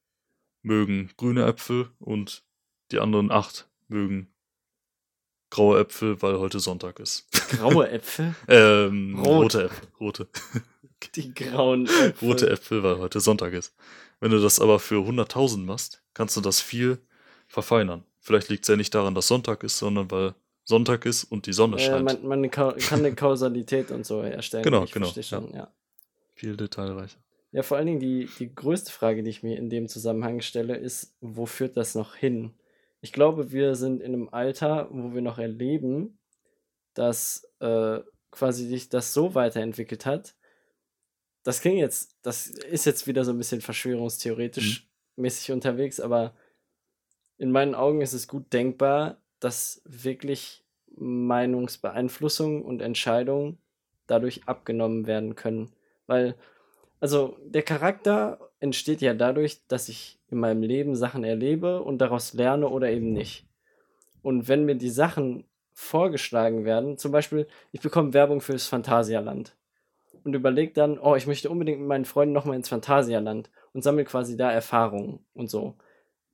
mögen 0.62 1.10
grüne 1.16 1.44
Äpfel 1.46 1.90
und 1.98 2.44
die 2.90 2.98
anderen 2.98 3.30
acht 3.30 3.68
mögen 3.88 4.32
graue 5.50 5.80
Äpfel, 5.80 6.20
weil 6.22 6.38
heute 6.38 6.58
Sonntag 6.60 6.98
ist. 6.98 7.28
Graue 7.50 7.88
Äpfel? 7.88 8.34
Ähm, 8.48 9.18
Rot. 9.18 9.54
rote 9.54 9.64
Äpfel. 9.64 9.88
Rote. 10.00 10.28
Die 11.14 11.32
grauen 11.34 11.86
Äpfel. 11.86 12.14
rote 12.28 12.50
Äpfel, 12.50 12.82
weil 12.82 12.98
heute 12.98 13.20
Sonntag 13.20 13.52
ist. 13.52 13.74
Wenn 14.20 14.30
du 14.30 14.40
das 14.40 14.60
aber 14.60 14.78
für 14.78 14.96
100.000 15.06 15.58
machst, 15.64 16.02
kannst 16.14 16.36
du 16.36 16.40
das 16.40 16.60
viel 16.60 16.98
verfeinern. 17.46 18.04
Vielleicht 18.20 18.48
liegt 18.48 18.64
es 18.64 18.68
ja 18.68 18.76
nicht 18.76 18.94
daran, 18.94 19.14
dass 19.14 19.28
Sonntag 19.28 19.62
ist, 19.62 19.78
sondern 19.78 20.10
weil 20.10 20.34
Sonntag 20.64 21.06
ist 21.06 21.24
und 21.24 21.46
die 21.46 21.52
Sonne 21.52 21.76
Äh, 21.76 21.80
scheint. 21.80 22.04
man, 22.04 22.26
man 22.26 22.50
ka- 22.50 22.72
kann 22.72 23.00
eine 23.00 23.14
Kausalität 23.14 23.90
und 23.90 24.04
so 24.06 24.20
erstellen. 24.20 24.64
Genau, 24.64 24.84
ich 24.84 24.92
genau, 24.92 25.06
schon, 25.20 25.52
ja. 25.54 25.70
Viel 26.34 26.56
detailreicher. 26.56 27.18
Ja, 27.52 27.62
vor 27.62 27.76
allen 27.76 27.86
Dingen 27.86 28.00
die, 28.00 28.28
die 28.38 28.54
größte 28.54 28.90
Frage, 28.90 29.22
die 29.22 29.30
ich 29.30 29.42
mir 29.42 29.56
in 29.56 29.70
dem 29.70 29.88
Zusammenhang 29.88 30.40
stelle, 30.40 30.76
ist, 30.76 31.14
wo 31.20 31.46
führt 31.46 31.76
das 31.76 31.94
noch 31.94 32.14
hin? 32.14 32.54
Ich 33.00 33.12
glaube, 33.12 33.52
wir 33.52 33.76
sind 33.76 34.02
in 34.02 34.12
einem 34.14 34.28
Alter, 34.30 34.88
wo 34.90 35.14
wir 35.14 35.22
noch 35.22 35.38
erleben, 35.38 36.18
dass 36.94 37.48
äh, 37.60 38.00
quasi 38.30 38.66
sich 38.66 38.88
das 38.88 39.12
so 39.14 39.34
weiterentwickelt 39.34 40.04
hat. 40.06 40.35
Das 41.46 41.60
klingt 41.60 41.78
jetzt, 41.78 42.16
das 42.22 42.48
ist 42.48 42.86
jetzt 42.86 43.06
wieder 43.06 43.24
so 43.24 43.30
ein 43.30 43.38
bisschen 43.38 43.60
verschwörungstheoretisch 43.60 44.90
mäßig 45.14 45.52
unterwegs, 45.52 46.00
aber 46.00 46.34
in 47.38 47.52
meinen 47.52 47.76
Augen 47.76 48.00
ist 48.00 48.14
es 48.14 48.26
gut 48.26 48.52
denkbar, 48.52 49.18
dass 49.38 49.80
wirklich 49.84 50.64
Meinungsbeeinflussung 50.96 52.64
und 52.64 52.82
Entscheidungen 52.82 53.58
dadurch 54.08 54.48
abgenommen 54.48 55.06
werden 55.06 55.36
können. 55.36 55.70
Weil 56.08 56.34
also 56.98 57.38
der 57.44 57.62
Charakter 57.62 58.50
entsteht 58.58 59.00
ja 59.00 59.14
dadurch, 59.14 59.64
dass 59.68 59.88
ich 59.88 60.18
in 60.28 60.38
meinem 60.38 60.64
Leben 60.64 60.96
Sachen 60.96 61.22
erlebe 61.22 61.80
und 61.80 61.98
daraus 61.98 62.32
lerne 62.32 62.68
oder 62.68 62.90
eben 62.90 63.12
nicht. 63.12 63.46
Und 64.20 64.48
wenn 64.48 64.64
mir 64.64 64.74
die 64.74 64.90
Sachen 64.90 65.44
vorgeschlagen 65.72 66.64
werden, 66.64 66.98
zum 66.98 67.12
Beispiel, 67.12 67.46
ich 67.70 67.82
bekomme 67.82 68.14
Werbung 68.14 68.40
fürs 68.40 68.66
Phantasialand 68.66 69.54
und 70.26 70.34
überlege 70.34 70.72
dann, 70.72 70.98
oh, 70.98 71.14
ich 71.14 71.28
möchte 71.28 71.48
unbedingt 71.48 71.78
mit 71.78 71.86
meinen 71.86 72.04
Freunden 72.04 72.34
nochmal 72.34 72.56
ins 72.56 72.68
Phantasialand 72.68 73.48
und 73.72 73.82
sammle 73.82 74.04
quasi 74.04 74.36
da 74.36 74.50
Erfahrungen 74.50 75.20
und 75.34 75.48
so. 75.48 75.76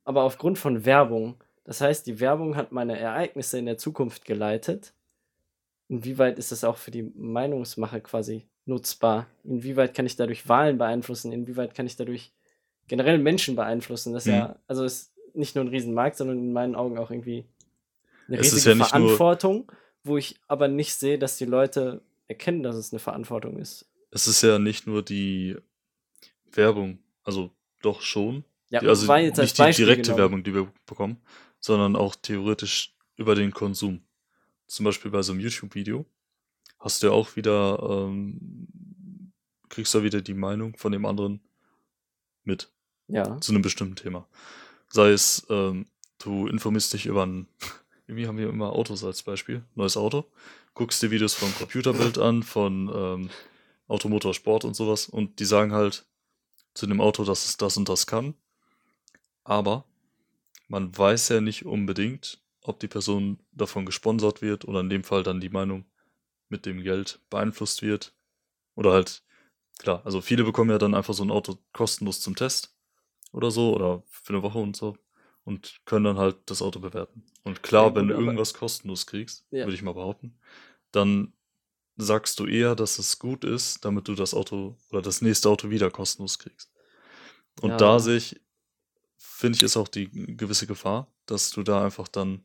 Aber 0.02 0.22
aufgrund 0.22 0.58
von 0.58 0.86
Werbung, 0.86 1.36
das 1.64 1.82
heißt, 1.82 2.06
die 2.06 2.18
Werbung 2.18 2.56
hat 2.56 2.72
meine 2.72 2.98
Ereignisse 2.98 3.58
in 3.58 3.66
der 3.66 3.76
Zukunft 3.76 4.24
geleitet. 4.24 4.94
Inwieweit 5.88 6.38
ist 6.38 6.52
das 6.52 6.64
auch 6.64 6.78
für 6.78 6.90
die 6.90 7.12
Meinungsmache 7.14 8.00
quasi 8.00 8.48
nutzbar? 8.64 9.26
Inwieweit 9.44 9.92
kann 9.92 10.06
ich 10.06 10.16
dadurch 10.16 10.48
Wahlen 10.48 10.78
beeinflussen? 10.78 11.30
Inwieweit 11.30 11.74
kann 11.74 11.84
ich 11.84 11.96
dadurch 11.96 12.32
generell 12.88 13.18
Menschen 13.18 13.56
beeinflussen? 13.56 14.14
Das 14.14 14.24
ist 14.24 14.32
Mhm. 14.32 14.38
ja, 14.38 14.56
also 14.66 14.84
ist 14.84 15.12
nicht 15.34 15.54
nur 15.54 15.64
ein 15.64 15.68
Riesenmarkt, 15.68 16.16
sondern 16.16 16.38
in 16.38 16.54
meinen 16.54 16.76
Augen 16.76 16.96
auch 16.96 17.10
irgendwie 17.10 17.44
eine 18.26 18.40
riesige 18.40 18.70
ja 18.70 18.84
Verantwortung, 18.86 19.70
wo 20.02 20.16
ich 20.16 20.40
aber 20.48 20.68
nicht 20.68 20.94
sehe, 20.94 21.18
dass 21.18 21.36
die 21.36 21.44
Leute 21.44 22.00
erkennen, 22.32 22.62
dass 22.62 22.76
es 22.76 22.92
eine 22.92 23.00
Verantwortung 23.00 23.58
ist. 23.58 23.86
Es 24.10 24.26
ist 24.26 24.42
ja 24.42 24.58
nicht 24.58 24.86
nur 24.86 25.02
die 25.02 25.56
Werbung, 26.52 26.98
also 27.22 27.50
doch 27.80 28.00
schon. 28.00 28.44
Ja, 28.68 28.80
die, 28.80 28.88
also 28.88 29.06
war 29.08 29.20
jetzt 29.20 29.38
als 29.38 29.58
nicht 29.58 29.78
die 29.78 29.82
direkte 29.82 30.02
genommen. 30.02 30.18
Werbung, 30.18 30.44
die 30.44 30.54
wir 30.54 30.72
bekommen, 30.86 31.18
sondern 31.60 31.96
auch 31.96 32.14
theoretisch 32.16 32.94
über 33.16 33.34
den 33.34 33.52
Konsum. 33.52 34.02
Zum 34.66 34.84
Beispiel 34.84 35.10
bei 35.10 35.22
so 35.22 35.32
einem 35.32 35.40
YouTube-Video 35.40 36.06
hast 36.78 37.02
du 37.02 37.08
ja 37.08 37.12
auch 37.12 37.36
wieder, 37.36 37.78
ähm, 37.82 39.32
kriegst 39.68 39.92
du 39.92 39.98
ja 39.98 40.04
wieder 40.04 40.20
die 40.20 40.34
Meinung 40.34 40.76
von 40.76 40.92
dem 40.92 41.04
anderen 41.04 41.40
mit 42.44 42.72
Ja, 43.08 43.38
zu 43.40 43.52
einem 43.52 43.62
bestimmten 43.62 43.96
Thema. 43.96 44.26
Sei 44.88 45.10
es, 45.10 45.46
ähm, 45.48 45.86
du 46.18 46.46
informierst 46.46 46.92
dich 46.92 47.06
über 47.06 47.24
ein, 47.26 47.46
irgendwie 48.06 48.26
haben 48.26 48.38
wir 48.38 48.48
immer 48.48 48.72
Autos 48.72 49.04
als 49.04 49.22
Beispiel, 49.22 49.64
neues 49.74 49.96
Auto, 49.96 50.26
guckst 50.74 51.02
dir 51.02 51.10
Videos 51.10 51.34
von 51.34 51.54
Computerbild 51.54 52.18
an, 52.18 52.42
von 52.42 52.90
ähm, 52.94 53.30
Automotor 53.88 54.34
Sport 54.34 54.64
und 54.64 54.74
sowas 54.74 55.06
und 55.06 55.38
die 55.38 55.44
sagen 55.44 55.72
halt 55.72 56.06
zu 56.74 56.86
dem 56.86 57.00
Auto, 57.00 57.24
dass 57.24 57.44
es 57.44 57.56
das 57.56 57.76
und 57.76 57.88
das 57.88 58.06
kann. 58.06 58.34
Aber 59.44 59.84
man 60.68 60.96
weiß 60.96 61.28
ja 61.28 61.40
nicht 61.40 61.66
unbedingt, 61.66 62.42
ob 62.62 62.80
die 62.80 62.88
Person 62.88 63.38
davon 63.52 63.84
gesponsert 63.84 64.40
wird 64.40 64.64
oder 64.66 64.80
in 64.80 64.88
dem 64.88 65.04
Fall 65.04 65.22
dann 65.22 65.40
die 65.40 65.50
Meinung 65.50 65.84
mit 66.48 66.64
dem 66.64 66.82
Geld 66.82 67.20
beeinflusst 67.28 67.82
wird. 67.82 68.14
Oder 68.74 68.92
halt, 68.92 69.22
klar, 69.78 70.00
also 70.04 70.20
viele 70.20 70.44
bekommen 70.44 70.70
ja 70.70 70.78
dann 70.78 70.94
einfach 70.94 71.14
so 71.14 71.24
ein 71.24 71.30
Auto 71.30 71.58
kostenlos 71.72 72.20
zum 72.20 72.36
Test 72.36 72.74
oder 73.32 73.50
so 73.50 73.74
oder 73.74 74.02
für 74.06 74.32
eine 74.32 74.42
Woche 74.42 74.58
und 74.58 74.76
so 74.76 74.96
und 75.44 75.80
können 75.84 76.04
dann 76.04 76.18
halt 76.18 76.36
das 76.46 76.62
Auto 76.62 76.80
bewerten. 76.80 77.24
Und 77.44 77.62
klar, 77.62 77.88
Ja, 77.88 77.94
wenn 77.96 78.08
du 78.08 78.14
irgendwas 78.14 78.54
kostenlos 78.54 79.06
kriegst, 79.06 79.46
Ja. 79.50 79.64
würde 79.64 79.74
ich 79.74 79.82
mal 79.82 79.94
behaupten, 79.94 80.38
dann 80.92 81.32
sagst 81.96 82.38
du 82.38 82.46
eher, 82.46 82.74
dass 82.74 82.98
es 82.98 83.18
gut 83.18 83.44
ist, 83.44 83.84
damit 83.84 84.08
du 84.08 84.14
das 84.14 84.34
Auto 84.34 84.76
oder 84.90 85.02
das 85.02 85.20
nächste 85.22 85.48
Auto 85.48 85.70
wieder 85.70 85.90
kostenlos 85.90 86.38
kriegst. 86.38 86.70
Und 87.60 87.70
Ja. 87.70 87.76
da 87.76 87.98
sehe 87.98 88.16
ich, 88.16 88.40
finde 89.18 89.56
ich, 89.56 89.62
ist 89.62 89.76
auch 89.76 89.88
die 89.88 90.10
gewisse 90.36 90.66
Gefahr, 90.66 91.06
dass 91.26 91.50
du 91.50 91.62
da 91.62 91.84
einfach 91.84 92.08
dann 92.08 92.42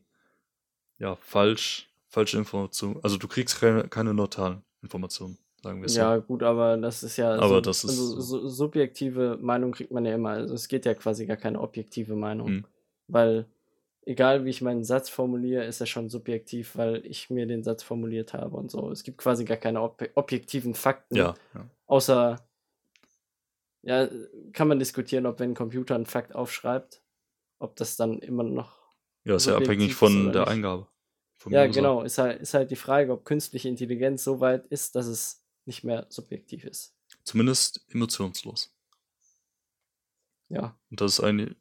ja 0.98 1.16
falsch, 1.16 1.88
falsche 2.08 2.38
Informationen, 2.38 2.98
also 3.02 3.16
du 3.16 3.28
kriegst 3.28 3.60
keine, 3.60 3.88
keine 3.88 4.14
neutralen 4.14 4.62
Informationen, 4.82 5.38
sagen 5.62 5.80
wir 5.80 5.86
es 5.86 5.94
Ja, 5.94 6.16
gut, 6.18 6.42
aber 6.42 6.76
das 6.76 7.02
ist 7.02 7.16
ja 7.16 7.32
Aber 7.34 7.48
so, 7.48 7.60
das 7.60 7.84
ist 7.84 7.90
also, 7.90 8.20
so. 8.20 8.40
so, 8.40 8.48
subjektive 8.48 9.38
Meinung 9.40 9.72
kriegt 9.72 9.90
man 9.90 10.04
ja 10.04 10.14
immer. 10.14 10.30
Also 10.30 10.54
es 10.54 10.68
geht 10.68 10.84
ja 10.86 10.94
quasi 10.94 11.26
gar 11.26 11.36
keine 11.36 11.60
objektive 11.60 12.14
Meinung. 12.14 12.48
Hm. 12.48 12.64
Weil 13.08 13.46
egal 14.08 14.44
wie 14.44 14.50
ich 14.50 14.62
meinen 14.62 14.84
Satz 14.84 15.10
formuliere, 15.10 15.64
ist 15.64 15.80
er 15.80 15.86
schon 15.86 16.08
subjektiv, 16.08 16.76
weil 16.76 17.04
ich 17.04 17.28
mir 17.28 17.46
den 17.46 17.62
Satz 17.62 17.82
formuliert 17.82 18.32
habe 18.32 18.56
und 18.56 18.70
so. 18.70 18.90
Es 18.90 19.02
gibt 19.02 19.18
quasi 19.18 19.44
gar 19.44 19.58
keine 19.58 19.82
ob 19.82 20.02
objektiven 20.14 20.74
Fakten. 20.74 21.16
Ja, 21.16 21.34
ja. 21.54 21.68
Außer, 21.86 22.36
ja, 23.82 24.08
kann 24.52 24.68
man 24.68 24.78
diskutieren, 24.78 25.26
ob 25.26 25.40
wenn 25.40 25.50
ein 25.50 25.54
Computer 25.54 25.94
einen 25.94 26.06
Fakt 26.06 26.34
aufschreibt, 26.34 27.02
ob 27.58 27.76
das 27.76 27.96
dann 27.96 28.18
immer 28.20 28.44
noch. 28.44 28.78
Ja, 29.24 29.36
ist 29.36 29.46
ja 29.46 29.56
abhängig 29.56 29.94
von 29.94 30.32
der 30.32 30.42
nicht. 30.42 30.50
Eingabe. 30.50 30.86
Ja, 31.50 31.64
User. 31.64 31.68
genau. 31.68 32.02
Ist 32.02 32.18
halt, 32.18 32.40
ist 32.40 32.54
halt 32.54 32.70
die 32.70 32.76
Frage, 32.76 33.12
ob 33.12 33.24
künstliche 33.24 33.68
Intelligenz 33.68 34.24
so 34.24 34.40
weit 34.40 34.66
ist, 34.66 34.94
dass 34.94 35.06
es 35.06 35.44
nicht 35.66 35.84
mehr 35.84 36.06
subjektiv 36.08 36.64
ist. 36.64 36.94
Zumindest 37.24 37.84
emotionslos. 37.88 38.74
Ja. 40.48 40.78
Und 40.90 41.00
das 41.00 41.18
ist 41.18 41.20
eine, 41.20 41.54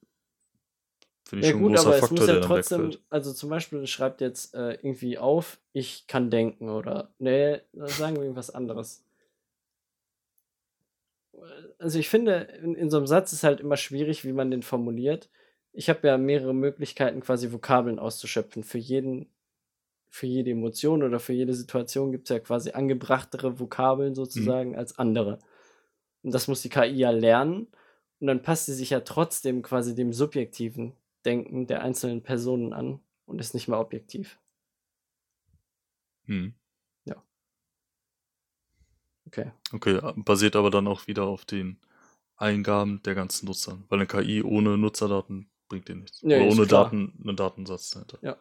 finde 1.28 1.46
ich 1.46 1.52
Ja 1.52 1.52
schon 1.52 1.62
ein 1.62 1.64
gut, 1.64 1.76
großer 1.76 1.88
aber 1.88 1.96
es 1.96 2.02
Faktor, 2.02 2.18
muss 2.20 2.28
ja 2.28 2.40
trotzdem, 2.40 2.84
wegfällt. 2.86 3.04
also 3.10 3.34
zum 3.34 3.50
Beispiel 3.50 3.88
schreibt 3.88 4.22
jetzt 4.22 4.54
äh, 4.54 4.74
irgendwie 4.74 5.18
auf, 5.18 5.60
ich 5.74 6.08
kann 6.08 6.30
denken 6.30 6.70
oder, 6.70 7.14
nee, 7.20 7.60
sagen 7.74 8.16
wir 8.16 8.24
irgendwas 8.24 8.50
anderes. 8.50 9.04
Also 11.80 12.00
ich 12.00 12.10
finde, 12.10 12.48
in, 12.62 12.76
in 12.76 12.90
so 12.90 12.98
einem 12.98 13.08
Satz 13.08 13.34
ist 13.34 13.44
halt 13.44 13.60
immer 13.60 13.78
schwierig, 13.78 14.26
wie 14.26 14.34
man 14.34 14.52
den 14.52 14.64
formuliert. 14.64 15.30
Ich 15.74 15.90
habe 15.90 16.08
ja 16.08 16.18
mehrere 16.18 16.54
Möglichkeiten, 16.54 17.22
quasi 17.22 17.52
Vokabeln 17.52 18.00
auszuschöpfen. 18.00 18.64
Für 18.64 18.80
jeden, 18.80 19.30
für 20.10 20.26
jede 20.26 20.52
Emotion 20.52 21.04
oder 21.04 21.20
für 21.20 21.34
jede 21.34 21.54
Situation 21.54 22.12
gibt 22.12 22.30
es 22.30 22.36
ja 22.36 22.40
quasi 22.40 22.72
angebrachtere 22.72 23.60
Vokabeln 23.60 24.16
sozusagen 24.16 24.76
als 24.76 24.98
andere. 24.98 25.38
Und 26.24 26.34
das 26.34 26.48
muss 26.48 26.64
die 26.64 26.70
KI 26.70 26.96
ja 26.96 27.12
lernen. 27.12 27.68
Und 28.20 28.28
dann 28.28 28.42
passt 28.42 28.66
sie 28.66 28.74
sich 28.74 28.90
ja 28.90 29.02
trotzdem 29.02 29.62
quasi 29.62 29.94
dem 29.94 30.14
subjektiven 30.14 30.94
Denken 31.28 31.68
der 31.68 31.84
einzelnen 31.84 32.24
Personen 32.24 32.74
an 32.74 33.00
und 33.26 33.40
ist 33.40 33.54
nicht 33.54 33.68
mehr 33.68 33.80
objektiv. 33.80 34.40
Hm. 36.26 36.56
Okay. 39.28 39.52
Okay, 39.74 40.00
basiert 40.16 40.56
aber 40.56 40.72
dann 40.72 40.88
auch 40.88 41.08
wieder 41.08 41.24
auf 41.24 41.44
den 41.44 41.78
Eingaben 42.38 43.02
der 43.04 43.14
ganzen 43.14 43.46
Nutzer. 43.46 43.78
Weil 43.90 44.00
eine 44.00 44.08
KI 44.08 44.42
ohne 44.42 44.78
Nutzerdaten 44.78 45.50
bringt 45.68 45.90
dir 45.90 45.96
nichts. 45.96 46.22
Ja, 46.22 46.38
Oder 46.38 46.46
ohne 46.48 46.66
klar. 46.66 46.86
Daten, 46.86 47.14
einen 47.22 47.36
Datensatz 47.36 47.90
dahinter. 47.90 48.20
Ja. 48.22 48.38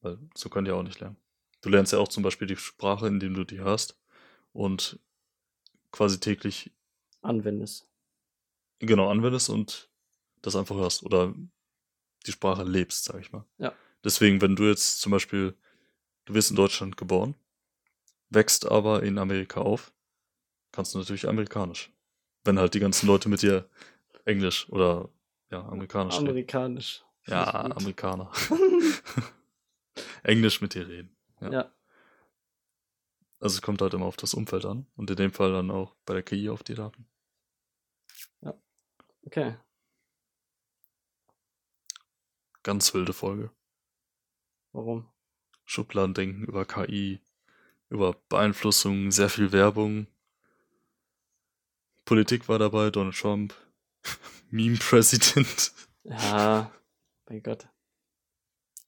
Weil 0.00 0.18
so 0.34 0.48
kann 0.48 0.64
die 0.64 0.70
auch 0.70 0.82
nicht 0.82 1.00
lernen. 1.00 1.16
Du 1.60 1.68
lernst 1.68 1.92
ja 1.92 1.98
auch 1.98 2.08
zum 2.08 2.22
Beispiel 2.22 2.48
die 2.48 2.56
Sprache, 2.56 3.06
indem 3.06 3.34
du 3.34 3.44
die 3.44 3.60
hörst 3.60 3.96
und 4.52 4.98
quasi 5.90 6.18
täglich 6.18 6.72
Anwendest. 7.20 7.86
genau 8.80 9.10
anwendest 9.10 9.50
und 9.50 9.90
das 10.40 10.56
einfach 10.56 10.76
hörst 10.76 11.04
oder 11.04 11.34
die 12.22 12.32
Sprache 12.32 12.64
lebst, 12.64 13.04
sag 13.04 13.20
ich 13.20 13.32
mal. 13.32 13.44
Ja. 13.58 13.72
Deswegen, 14.04 14.40
wenn 14.40 14.56
du 14.56 14.64
jetzt 14.64 15.00
zum 15.00 15.12
Beispiel, 15.12 15.56
du 16.24 16.34
wirst 16.34 16.50
in 16.50 16.56
Deutschland 16.56 16.96
geboren, 16.96 17.34
wächst 18.30 18.70
aber 18.70 19.02
in 19.02 19.18
Amerika 19.18 19.60
auf, 19.60 19.92
kannst 20.72 20.94
du 20.94 20.98
natürlich 20.98 21.28
amerikanisch. 21.28 21.92
Wenn 22.44 22.58
halt 22.58 22.74
die 22.74 22.80
ganzen 22.80 23.06
Leute 23.06 23.28
mit 23.28 23.42
dir 23.42 23.68
Englisch 24.24 24.68
oder 24.70 25.08
ja, 25.50 25.64
amerikanisch 25.66 26.14
reden. 26.14 26.28
Amerikanisch. 26.28 27.04
Ja. 27.26 27.44
Amerikaner. 27.52 28.32
Englisch 30.22 30.60
mit 30.60 30.74
dir 30.74 30.88
reden. 30.88 31.16
Ja. 31.40 31.52
Ja. 31.52 31.72
Also 33.38 33.56
es 33.56 33.62
kommt 33.62 33.82
halt 33.82 33.94
immer 33.94 34.06
auf 34.06 34.16
das 34.16 34.34
Umfeld 34.34 34.64
an 34.64 34.86
und 34.94 35.10
in 35.10 35.16
dem 35.16 35.32
Fall 35.32 35.52
dann 35.52 35.70
auch 35.70 35.94
bei 36.06 36.14
der 36.14 36.22
KI 36.22 36.48
auf 36.48 36.62
die 36.62 36.74
Daten. 36.74 37.06
Okay. 39.26 39.54
Ganz 42.62 42.94
wilde 42.94 43.12
Folge. 43.12 43.50
Warum? 44.72 45.08
Schubladendenken 45.64 46.44
über 46.44 46.64
KI, 46.64 47.20
über 47.88 48.14
Beeinflussung, 48.28 49.10
sehr 49.10 49.28
viel 49.28 49.52
Werbung. 49.52 50.06
Politik 52.04 52.48
war 52.48 52.58
dabei, 52.58 52.90
Donald 52.90 53.16
Trump, 53.16 53.54
Meme-President. 54.50 55.72
Ja, 56.04 56.72
mein 57.28 57.42
Gott. 57.42 57.68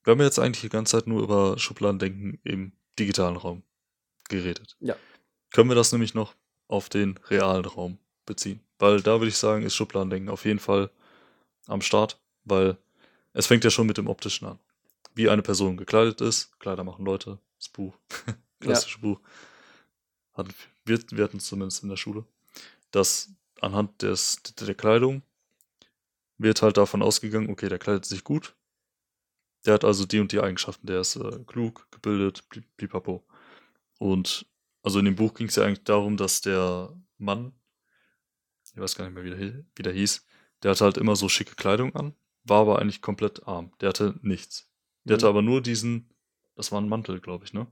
Wir 0.03 0.11
haben 0.11 0.21
jetzt 0.21 0.39
eigentlich 0.39 0.61
die 0.61 0.69
ganze 0.69 0.97
Zeit 0.97 1.07
nur 1.07 1.23
über 1.23 1.57
Schubladendenken 1.57 2.39
im 2.43 2.73
digitalen 2.99 3.37
Raum 3.37 3.63
geredet. 4.29 4.75
Ja. 4.79 4.95
Können 5.51 5.69
wir 5.69 5.75
das 5.75 5.91
nämlich 5.91 6.13
noch 6.13 6.35
auf 6.67 6.89
den 6.89 7.17
realen 7.29 7.65
Raum 7.65 7.97
beziehen? 8.25 8.59
Weil 8.77 9.01
da 9.01 9.19
würde 9.19 9.29
ich 9.29 9.37
sagen, 9.37 9.63
ist 9.63 9.75
Schubladendenken 9.75 10.29
auf 10.29 10.45
jeden 10.45 10.59
Fall 10.59 10.91
am 11.67 11.81
Start, 11.81 12.19
weil 12.43 12.77
es 13.35 13.47
fängt 13.47 13.63
ja 13.65 13.69
schon 13.69 13.85
mit 13.85 13.97
dem 13.97 14.07
Optischen 14.07 14.47
an. 14.47 14.59
Wie 15.13 15.29
eine 15.29 15.41
Person 15.41 15.77
gekleidet 15.77 16.21
ist, 16.21 16.57
Kleider 16.59 16.83
machen 16.83 17.05
Leute, 17.05 17.37
das 17.59 17.69
Buch, 17.69 17.95
klassische 18.59 18.99
Buch. 18.99 19.19
Hatten, 20.33 20.53
wir, 20.85 20.99
wir 21.11 21.23
hatten 21.23 21.37
es 21.37 21.45
zumindest 21.45 21.83
in 21.83 21.89
der 21.89 21.97
Schule, 21.97 22.25
dass 22.91 23.29
anhand 23.61 24.01
des, 24.01 24.41
der 24.41 24.73
Kleidung 24.73 25.21
wird 26.37 26.61
halt 26.61 26.77
davon 26.77 27.01
ausgegangen, 27.01 27.49
okay, 27.49 27.69
der 27.69 27.77
kleidet 27.77 28.05
sich 28.05 28.23
gut, 28.23 28.55
der 29.65 29.73
hat 29.73 29.83
also 29.83 30.05
die 30.05 30.19
und 30.19 30.31
die 30.31 30.39
Eigenschaften, 30.39 30.87
der 30.87 31.01
ist 31.01 31.17
äh, 31.17 31.39
klug, 31.45 31.87
gebildet, 31.91 32.47
blipapo. 32.77 33.25
Und 33.99 34.45
also 34.81 34.99
in 34.99 35.05
dem 35.05 35.15
Buch 35.15 35.33
ging 35.33 35.47
es 35.47 35.55
ja 35.55 35.63
eigentlich 35.63 35.83
darum, 35.83 36.15
dass 36.15 36.41
der 36.41 36.95
Mann, 37.17 37.53
ich 38.73 38.79
weiß 38.79 38.95
gar 38.95 39.05
nicht 39.05 39.13
mehr, 39.13 39.23
wie 39.23 39.29
der, 39.29 39.65
wie 39.75 39.83
der 39.83 39.93
hieß, 39.93 40.25
der 40.63 40.71
hatte 40.71 40.85
halt 40.85 40.97
immer 40.97 41.15
so 41.15 41.27
schicke 41.27 41.55
Kleidung 41.55 41.95
an, 41.95 42.15
war 42.45 42.61
aber 42.61 42.79
eigentlich 42.79 43.01
komplett 43.01 43.47
arm. 43.47 43.71
Der 43.81 43.89
hatte 43.89 44.15
nichts. 44.21 44.69
Der 45.03 45.15
hatte 45.15 45.25
Mhm. 45.25 45.29
aber 45.29 45.41
nur 45.41 45.61
diesen, 45.61 46.09
das 46.55 46.71
war 46.71 46.79
ein 46.81 46.89
Mantel, 46.89 47.19
glaube 47.19 47.45
ich, 47.45 47.53
ne? 47.53 47.67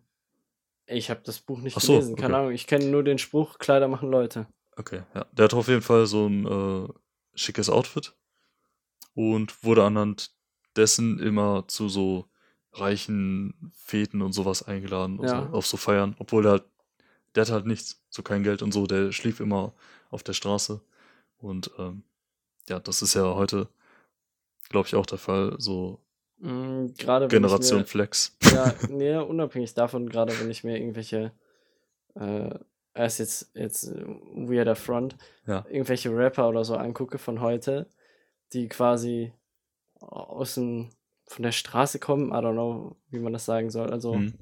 Ich 0.86 1.10
habe 1.10 1.22
das 1.24 1.40
Buch 1.40 1.60
nicht 1.60 1.80
so, 1.80 1.94
gelesen, 1.94 2.16
keine 2.16 2.34
okay. 2.34 2.42
Ahnung. 2.42 2.54
Ich 2.54 2.68
kenne 2.68 2.86
nur 2.86 3.04
den 3.04 3.18
Spruch, 3.18 3.58
Kleider 3.58 3.88
machen 3.88 4.12
Leute. 4.12 4.48
Okay, 4.76 5.04
ja. 5.16 5.26
Der 5.32 5.46
hatte 5.46 5.56
auf 5.56 5.68
jeden 5.68 5.82
Fall 5.82 6.06
so 6.08 6.28
ein 6.28 6.46
äh, 6.46 6.88
schickes 7.36 7.70
Outfit 7.70 8.14
und 9.14 9.64
wurde 9.64 9.84
anhand 9.84 10.32
dessen 10.76 11.20
immer 11.20 11.68
zu 11.68 11.88
so 11.90 12.26
reichen 12.74 13.72
Feten 13.76 14.22
und 14.22 14.34
sowas 14.34 14.64
eingeladen 14.64 15.20
und 15.20 15.28
Ja. 15.28 15.48
so, 15.48 15.58
auf 15.58 15.68
so 15.68 15.78
Feiern, 15.78 16.16
obwohl 16.18 16.44
der 16.44 16.52
halt, 16.54 16.64
der 17.36 17.42
hatte 17.44 17.54
halt 17.54 17.66
nichts, 17.68 18.04
so 18.10 18.24
kein 18.24 18.44
Geld 18.44 18.62
und 18.62 18.72
so, 18.72 18.88
der 18.88 19.12
schlief 19.12 19.40
immer 19.40 19.74
auf 20.10 20.24
der 20.24 20.34
Straße 20.34 20.82
und 21.38 21.72
ähm, 21.78 22.04
ja, 22.68 22.80
das 22.80 23.02
ist 23.04 23.14
ja 23.14 23.36
heute, 23.36 23.70
glaube 24.74 24.88
ich, 24.88 24.96
auch 24.96 25.06
der 25.06 25.18
Fall, 25.20 25.56
so 25.60 26.00
Mm, 26.40 26.88
Gerade 26.98 27.30
Generation 27.30 27.84
ich 27.84 27.88
Flex. 27.88 28.36
mir, 28.44 28.52
ja, 28.54 28.74
nee, 28.90 29.16
unabhängig 29.16 29.74
davon, 29.76 30.10
gerade 30.10 30.38
wenn 30.40 30.50
ich 30.52 30.66
mir 30.66 30.78
irgendwelche, 30.78 31.32
äh, 32.16 32.50
ist 32.96 33.20
jetzt, 33.20 33.52
jetzt 33.56 33.90
weirder 33.96 34.76
Front, 34.76 35.16
Ja. 35.48 35.66
irgendwelche 35.70 36.10
Rapper 36.14 36.50
oder 36.50 36.66
so 36.66 36.76
angucke 36.76 37.18
von 37.18 37.40
heute, 37.40 37.88
die 38.52 38.68
quasi 38.68 39.32
aus 40.02 40.56
dem, 40.56 40.90
von 41.28 41.44
der 41.44 41.54
Straße 41.54 42.00
kommen, 42.00 42.30
I 42.32 42.34
don't 42.36 42.54
know, 42.54 42.98
wie 43.10 43.20
man 43.20 43.32
das 43.32 43.46
sagen 43.46 43.70
soll, 43.70 43.90
also 43.92 44.16
Mhm. 44.16 44.34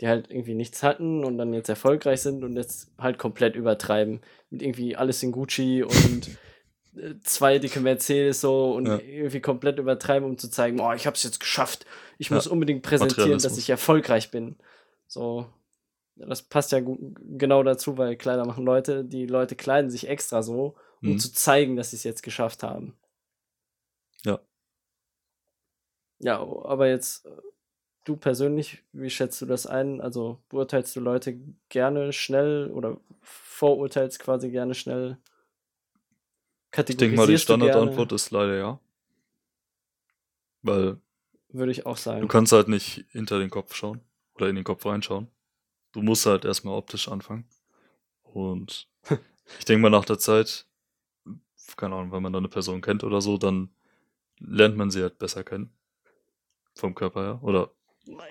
die 0.00 0.08
halt 0.08 0.30
irgendwie 0.30 0.54
nichts 0.54 0.82
hatten 0.82 1.22
und 1.24 1.36
dann 1.38 1.52
jetzt 1.52 1.68
erfolgreich 1.68 2.22
sind 2.22 2.44
und 2.44 2.56
jetzt 2.56 2.90
halt 2.98 3.18
komplett 3.18 3.56
übertreiben 3.56 4.20
mit 4.50 4.62
irgendwie 4.62 4.96
alles 4.96 5.22
in 5.22 5.32
Gucci 5.32 5.82
und 5.82 6.30
zwei 7.22 7.58
dicke 7.58 7.80
Mercedes 7.80 8.40
so 8.40 8.72
und 8.72 8.86
Ja. 8.86 8.98
irgendwie 8.98 9.40
komplett 9.40 9.78
übertreiben, 9.78 10.28
um 10.28 10.38
zu 10.38 10.50
zeigen, 10.50 10.80
oh, 10.80 10.92
ich 10.92 11.06
habe 11.06 11.16
es 11.16 11.22
jetzt 11.22 11.40
geschafft. 11.40 11.86
Ich 12.18 12.30
muss 12.30 12.46
Ja. 12.46 12.52
unbedingt 12.52 12.82
präsentieren, 12.82 13.38
dass 13.38 13.58
ich 13.58 13.68
erfolgreich 13.70 14.30
bin. 14.30 14.56
So, 15.06 15.46
das 16.16 16.42
passt 16.42 16.72
ja 16.72 16.80
genau 16.82 17.62
dazu, 17.62 17.98
weil 17.98 18.16
Kleider 18.16 18.46
machen 18.46 18.64
Leute, 18.64 19.04
die 19.04 19.26
Leute 19.26 19.56
kleiden 19.56 19.90
sich 19.90 20.08
extra 20.08 20.42
so, 20.42 20.74
um 21.02 21.10
Mhm. 21.10 21.18
zu 21.18 21.32
zeigen, 21.32 21.76
dass 21.76 21.90
sie 21.90 21.96
es 21.96 22.04
jetzt 22.04 22.22
geschafft 22.22 22.62
haben. 22.62 22.96
Ja. 24.24 24.40
Ja, 26.18 26.38
aber 26.40 26.88
jetzt 26.88 27.28
du 28.04 28.16
persönlich, 28.16 28.82
wie 28.92 29.10
schätzt 29.10 29.40
du 29.42 29.46
das 29.46 29.66
ein? 29.66 30.00
Also 30.00 30.38
beurteilst 30.48 30.96
du 30.96 31.00
Leute 31.00 31.38
gerne 31.68 32.12
schnell 32.12 32.70
oder 32.72 32.98
vorurteilst 33.20 34.18
quasi 34.20 34.50
gerne 34.50 34.74
schnell? 34.74 35.18
Ich 36.76 36.96
denke 36.96 37.16
mal, 37.16 37.26
die 37.26 37.34
du? 37.34 37.38
Standardantwort 37.38 38.12
ist 38.12 38.30
leider 38.30 38.56
ja. 38.56 38.80
Weil 40.62 41.00
Würde 41.48 41.72
ich 41.72 41.86
auch 41.86 41.96
du 41.96 42.02
sagen. 42.02 42.28
kannst 42.28 42.52
halt 42.52 42.68
nicht 42.68 43.04
hinter 43.12 43.38
den 43.38 43.50
Kopf 43.50 43.74
schauen 43.74 44.00
oder 44.34 44.48
in 44.48 44.56
den 44.56 44.64
Kopf 44.64 44.84
reinschauen. 44.84 45.28
Du 45.92 46.02
musst 46.02 46.26
halt 46.26 46.44
erstmal 46.44 46.76
optisch 46.76 47.08
anfangen. 47.08 47.46
Und 48.22 48.88
ich 49.58 49.64
denke 49.64 49.82
mal, 49.82 49.90
nach 49.90 50.04
der 50.04 50.18
Zeit, 50.18 50.66
keine 51.76 51.94
Ahnung, 51.94 52.12
wenn 52.12 52.22
man 52.22 52.32
dann 52.32 52.42
eine 52.42 52.48
Person 52.48 52.82
kennt 52.82 53.04
oder 53.04 53.20
so, 53.20 53.38
dann 53.38 53.70
lernt 54.38 54.76
man 54.76 54.90
sie 54.90 55.02
halt 55.02 55.18
besser 55.18 55.44
kennen. 55.44 55.70
Vom 56.74 56.94
Körper 56.94 57.22
her. 57.22 57.42
Oder 57.42 57.70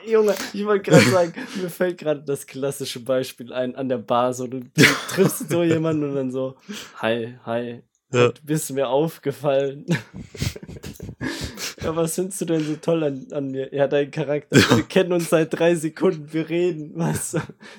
Junge, 0.06 0.36
ich 0.54 0.66
wollte 0.66 0.90
gerade 0.92 1.10
sagen, 1.10 1.34
mir 1.62 1.70
fällt 1.70 1.98
gerade 1.98 2.22
das 2.22 2.48
klassische 2.48 3.00
Beispiel 3.02 3.52
ein 3.52 3.76
an 3.76 3.90
der 3.90 3.98
Bar. 3.98 4.34
So, 4.34 4.48
du, 4.48 4.62
du 4.62 4.84
triffst 5.10 5.50
so 5.50 5.64
jemanden 5.64 6.04
und 6.10 6.16
dann 6.16 6.32
so, 6.32 6.56
hi, 7.02 7.38
hi, 7.46 7.82
Ja. 8.14 8.30
du 8.30 8.42
bist 8.44 8.72
mir 8.72 8.88
aufgefallen. 8.88 9.86
ja, 11.82 11.96
was 11.96 12.16
findest 12.16 12.42
du 12.42 12.46
denn 12.46 12.64
so 12.64 12.76
toll 12.78 13.04
an, 13.04 13.28
an 13.32 13.52
mir? 13.52 13.74
Ja, 13.74 13.88
dein 13.88 14.12
Charakter. 14.12 14.56
Wir 14.56 14.84
kennen 14.84 15.12
uns 15.14 15.30
seit 15.30 15.54
drei 15.58 15.76
Sekunden, 15.76 16.32
wir 16.32 16.48
reden. 16.50 16.92
Was? 16.96 17.36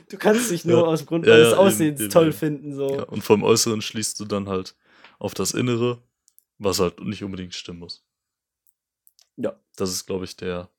Du 0.08 0.16
kannst 0.18 0.50
dich 0.50 0.64
nur 0.64 0.80
Ja. 0.80 0.84
aus 0.84 1.06
Grund 1.06 1.26
Ja, 1.26 1.36
deines 1.36 1.52
ja, 1.52 1.58
Aussehens 1.58 2.00
eben, 2.00 2.10
toll 2.10 2.26
eben. 2.28 2.32
finden. 2.36 2.74
So. 2.74 2.88
Ja, 2.96 3.02
und 3.04 3.22
vom 3.22 3.42
Äußeren 3.42 3.80
schließt 3.82 4.18
du 4.20 4.24
dann 4.24 4.48
halt 4.48 4.74
auf 5.18 5.32
das 5.34 5.52
Innere, 5.52 6.02
was 6.58 6.80
halt 6.80 7.00
nicht 7.00 7.22
unbedingt 7.22 7.54
stimmen 7.54 7.78
muss. 7.80 8.04
Ja. 9.36 9.58
Das 9.76 9.90
ist, 9.90 10.06
glaube 10.06 10.24
ich, 10.24 10.36
der, 10.36 10.70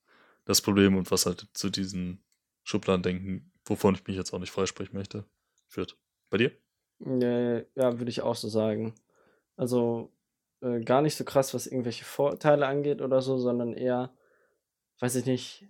das 0.45 0.61
Problem 0.61 0.95
und 0.97 1.09
was 1.11 1.25
halt 1.25 1.47
zu 1.53 1.69
diesen 1.69 2.23
Schubladendenken, 2.63 3.51
wovon 3.65 3.95
ich 3.95 4.05
mich 4.07 4.17
jetzt 4.17 4.33
auch 4.33 4.39
nicht 4.39 4.51
freisprechen 4.51 4.97
möchte, 4.97 5.25
führt. 5.67 5.97
Bei 6.29 6.37
dir? 6.37 6.51
Ja, 6.99 7.59
ja, 7.75 7.99
würde 7.99 8.09
ich 8.09 8.21
auch 8.21 8.35
so 8.35 8.49
sagen. 8.49 8.93
Also 9.57 10.11
äh, 10.61 10.79
gar 10.81 11.01
nicht 11.01 11.15
so 11.15 11.25
krass, 11.25 11.53
was 11.53 11.67
irgendwelche 11.67 12.05
Vorteile 12.05 12.65
angeht 12.65 13.01
oder 13.01 13.21
so, 13.21 13.37
sondern 13.37 13.73
eher, 13.73 14.11
weiß 14.99 15.15
ich 15.15 15.25
nicht. 15.25 15.67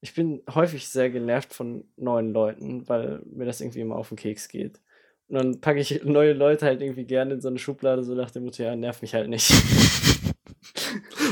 Ich 0.00 0.14
bin 0.14 0.42
häufig 0.52 0.88
sehr 0.88 1.10
genervt 1.10 1.52
von 1.52 1.84
neuen 1.96 2.32
Leuten, 2.32 2.88
weil 2.88 3.22
mir 3.26 3.44
das 3.44 3.60
irgendwie 3.60 3.80
immer 3.80 3.96
auf 3.96 4.08
den 4.08 4.16
Keks 4.16 4.48
geht. 4.48 4.80
Und 5.28 5.36
dann 5.36 5.60
packe 5.60 5.80
ich 5.80 6.02
neue 6.04 6.32
Leute 6.32 6.66
halt 6.66 6.80
irgendwie 6.80 7.04
gerne 7.04 7.34
in 7.34 7.40
so 7.40 7.48
eine 7.48 7.58
Schublade, 7.58 8.02
so 8.02 8.14
nach 8.14 8.30
dem 8.30 8.44
Motto, 8.44 8.62
ja, 8.62 8.74
nerv 8.74 9.02
mich 9.02 9.14
halt 9.14 9.28
nicht. 9.28 9.50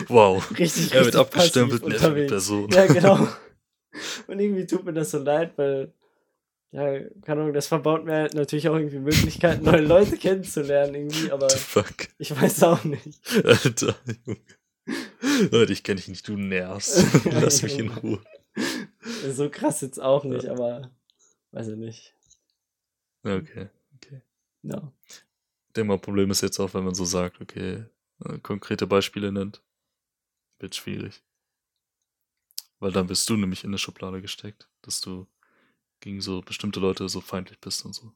Wow. 0.09 0.51
richtig, 0.59 0.93
Er 0.93 1.05
wird 1.05 1.15
richtig 1.15 1.21
abgestempelt, 1.21 1.87
nervige. 1.87 2.27
Person. 2.27 2.69
Ja, 2.71 2.87
genau. 2.93 3.29
Und 4.27 4.39
irgendwie 4.39 4.67
tut 4.67 4.85
mir 4.85 4.93
das 4.93 5.11
so 5.11 5.19
leid, 5.19 5.53
weil, 5.57 5.93
ja, 6.73 7.01
keine 7.23 7.41
Ahnung, 7.41 7.53
das 7.53 7.67
verbaut 7.67 8.05
mir 8.05 8.15
halt 8.15 8.35
natürlich 8.35 8.69
auch 8.69 8.77
irgendwie 8.77 9.01
Möglichkeiten, 9.01 9.65
neue 9.65 9.81
Leute 9.81 10.17
kennenzulernen, 10.17 10.95
irgendwie, 10.95 11.33
aber 11.33 11.51
Fuck. 11.51 12.09
ich 12.19 12.35
weiß 12.35 12.63
auch 12.65 12.85
nicht. 12.85 13.19
Alter, 13.45 13.97
Junge. 14.25 14.41
Leute, 15.51 15.73
ich 15.73 15.83
kenne 15.83 15.97
dich 15.97 16.09
nicht, 16.09 16.27
du 16.29 16.37
nervst. 16.37 17.05
Lass 17.25 17.63
mich 17.63 17.79
in 17.79 17.91
Ruhe. 17.91 18.23
So 19.29 19.51
krass 19.51 19.81
jetzt 19.81 20.01
auch 20.01 20.25
nicht, 20.25 20.47
aber 20.47 20.91
weiß 21.53 21.69
ich 21.69 21.77
nicht. 21.77 22.15
Ja, 23.25 23.37
Okay, 23.37 23.69
okay. 23.97 24.23
Ja. 24.63 24.93
Ich 25.09 25.75
denke 25.75 25.89
mal, 25.89 25.99
Problem 25.99 26.31
ist 26.31 26.41
jetzt 26.41 26.59
auch, 26.59 26.75
wenn 26.75 26.85
man 26.85 26.95
so 26.95 27.05
sagt, 27.05 27.41
okay, 27.41 27.85
äh, 28.25 28.39
konkrete 28.39 28.87
Beispiele 28.87 29.31
nennt, 29.33 29.63
wird 30.59 30.75
schwierig. 30.75 31.23
Weil 32.79 32.93
dann 32.93 33.07
bist 33.07 33.29
du 33.29 33.37
nämlich 33.37 33.65
in 33.65 33.71
eine 33.71 33.79
Schublade 33.79 34.23
gesteckt, 34.23 34.69
dass 34.83 35.01
du 35.01 35.27
gegen 36.01 36.21
so 36.21 36.41
bestimmte 36.41 36.81
Leute 36.81 37.09
so 37.09 37.21
feindlich 37.21 37.59
bist 37.61 37.85
und 37.85 37.95
so. 37.95 38.13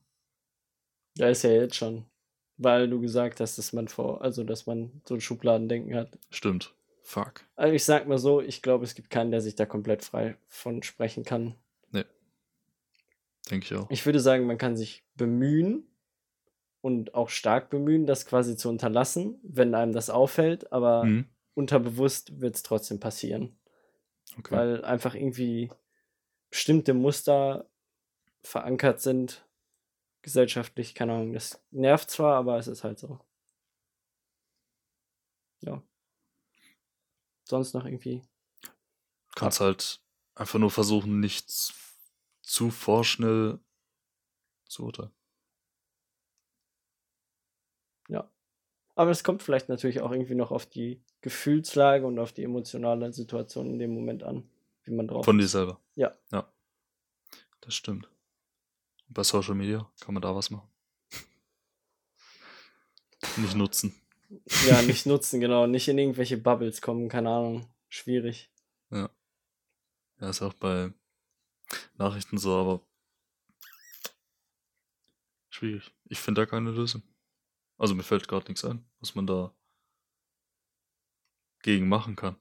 Ja, 1.16 1.28
ist 1.28 1.42
ja 1.44 1.50
jetzt 1.50 1.76
schon. 1.76 2.06
Weil 2.56 2.88
du 2.88 3.00
gesagt 3.00 3.40
hast, 3.40 3.58
dass 3.58 3.72
man 3.72 3.88
vor, 3.88 4.22
also 4.22 4.44
dass 4.44 4.66
man 4.66 5.02
so 5.06 5.14
ein 5.14 5.20
Schubladendenken 5.20 5.94
hat. 5.94 6.18
Stimmt. 6.30 6.74
Fuck. 7.02 7.44
Also 7.56 7.74
ich 7.74 7.84
sag 7.84 8.06
mal 8.08 8.18
so, 8.18 8.40
ich 8.40 8.62
glaube, 8.62 8.84
es 8.84 8.94
gibt 8.94 9.10
keinen, 9.10 9.30
der 9.30 9.40
sich 9.40 9.54
da 9.56 9.66
komplett 9.66 10.04
frei 10.04 10.36
von 10.46 10.82
sprechen 10.82 11.24
kann. 11.24 11.54
Denke 13.50 13.66
ich 13.66 13.74
auch. 13.78 13.90
Ich 13.90 14.06
würde 14.06 14.20
sagen, 14.20 14.46
man 14.46 14.56
kann 14.56 14.74
sich 14.74 15.04
bemühen 15.16 15.86
und 16.80 17.14
auch 17.14 17.28
stark 17.28 17.68
bemühen, 17.68 18.06
das 18.06 18.24
quasi 18.24 18.56
zu 18.56 18.70
unterlassen, 18.70 19.38
wenn 19.42 19.74
einem 19.74 19.92
das 19.92 20.08
auffällt, 20.08 20.72
aber 20.72 21.04
Mhm. 21.04 21.26
unterbewusst 21.52 22.40
wird 22.40 22.56
es 22.56 22.62
trotzdem 22.62 23.00
passieren, 23.00 23.58
Okay. 24.38 24.54
weil 24.54 24.84
einfach 24.86 25.14
irgendwie 25.14 25.70
bestimmte 26.50 26.94
Muster 26.94 27.68
verankert 28.44 29.00
sind, 29.00 29.46
gesellschaftlich, 30.22 30.94
keine 30.94 31.14
Ahnung, 31.14 31.32
das 31.32 31.62
nervt 31.70 32.10
zwar, 32.10 32.36
aber 32.36 32.58
es 32.58 32.66
ist 32.68 32.84
halt 32.84 32.98
so. 32.98 33.18
Ja. 35.60 35.82
Sonst 37.44 37.74
noch 37.74 37.84
irgendwie. 37.84 38.22
kannst 39.34 39.60
halt 39.60 40.00
einfach 40.34 40.58
nur 40.58 40.70
versuchen, 40.70 41.20
nicht 41.20 41.50
z- 41.50 41.74
zu 42.42 42.70
vorschnell 42.70 43.58
zu 44.66 44.84
urteilen. 44.84 45.12
Aber 48.96 49.10
es 49.10 49.24
kommt 49.24 49.42
vielleicht 49.42 49.68
natürlich 49.68 50.00
auch 50.00 50.12
irgendwie 50.12 50.34
noch 50.34 50.52
auf 50.52 50.66
die 50.66 51.02
Gefühlslage 51.20 52.06
und 52.06 52.18
auf 52.18 52.32
die 52.32 52.44
emotionale 52.44 53.12
Situation 53.12 53.70
in 53.70 53.78
dem 53.78 53.92
Moment 53.92 54.22
an, 54.22 54.48
wie 54.84 54.92
man 54.92 55.08
drauf 55.08 55.24
Von 55.24 55.38
dir 55.38 55.48
selber. 55.48 55.80
Ja. 55.96 56.12
Ja. 56.30 56.48
Das 57.60 57.74
stimmt. 57.74 58.08
Bei 59.08 59.22
Social 59.22 59.54
Media 59.54 59.90
kann 60.00 60.14
man 60.14 60.22
da 60.22 60.34
was 60.34 60.50
machen. 60.50 60.68
Nicht 63.36 63.54
nutzen. 63.54 63.94
Ja, 64.66 64.82
nicht 64.82 65.06
nutzen, 65.06 65.40
genau. 65.40 65.66
Nicht 65.66 65.86
in 65.86 65.98
irgendwelche 65.98 66.36
Bubbles 66.36 66.80
kommen, 66.80 67.08
keine 67.08 67.30
Ahnung. 67.30 67.68
Schwierig. 67.88 68.50
Ja, 68.90 70.30
ist 70.30 70.42
auch 70.42 70.54
bei 70.54 70.92
Nachrichten 71.98 72.38
so, 72.38 72.56
aber 72.56 72.80
schwierig. 75.50 75.92
Ich 76.06 76.18
finde 76.18 76.42
da 76.42 76.46
keine 76.46 76.70
Lösung. 76.70 77.02
Also 77.76 77.94
mir 77.94 78.02
fällt 78.02 78.28
gerade 78.28 78.46
nichts 78.46 78.64
ein, 78.64 78.84
was 79.00 79.14
man 79.14 79.26
da 79.26 79.54
gegen 81.62 81.88
machen 81.88 82.16
kann. 82.16 82.36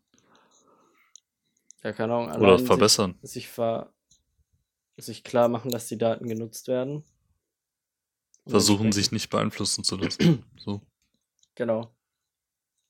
Ja, 1.84 1.92
keine 1.92 2.14
Ahnung. 2.14 2.42
Oder 2.42 2.60
verbessern. 2.60 3.18
Sich, 3.22 3.32
sich, 3.32 3.48
ver, 3.48 3.94
sich 4.98 5.24
klar 5.24 5.48
machen, 5.48 5.72
dass 5.72 5.88
die 5.88 5.98
Daten 5.98 6.28
genutzt 6.28 6.68
werden. 6.68 7.04
Versuchen 8.48 8.92
sich 8.92 9.12
nicht 9.12 9.30
beeinflussen 9.30 9.84
zu 9.84 9.98
lassen. 9.98 10.44
So. 10.58 10.82
Genau. 11.56 11.94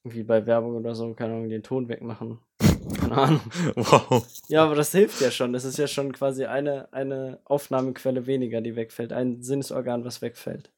Irgendwie 0.04 0.24
bei 0.24 0.46
Werbung 0.46 0.76
oder 0.76 0.94
so, 0.94 1.12
keine 1.16 1.34
Ahnung, 1.34 1.50
den 1.50 1.64
Ton 1.64 1.88
wegmachen. 1.88 2.40
Keine 3.00 3.18
Ahnung. 3.18 3.42
Wow. 3.76 4.28
Ja, 4.48 4.66
aber 4.66 4.76
das 4.76 4.92
hilft 4.92 5.22
ja 5.22 5.32
schon. 5.32 5.54
Das 5.54 5.64
ist 5.64 5.78
ja 5.78 5.88
schon 5.88 6.12
quasi 6.12 6.46
eine, 6.46 6.92
eine 6.92 7.40
Aufnahmequelle 7.46 8.28
weniger, 8.28 8.62
die 8.62 8.76
wegfällt. 8.76 9.14
Ein 9.14 9.42
Sinnesorgan, 9.42 10.04
was 10.04 10.22
wegfällt. 10.22 10.72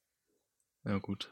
Ja, 0.85 0.99
gut. 0.99 1.31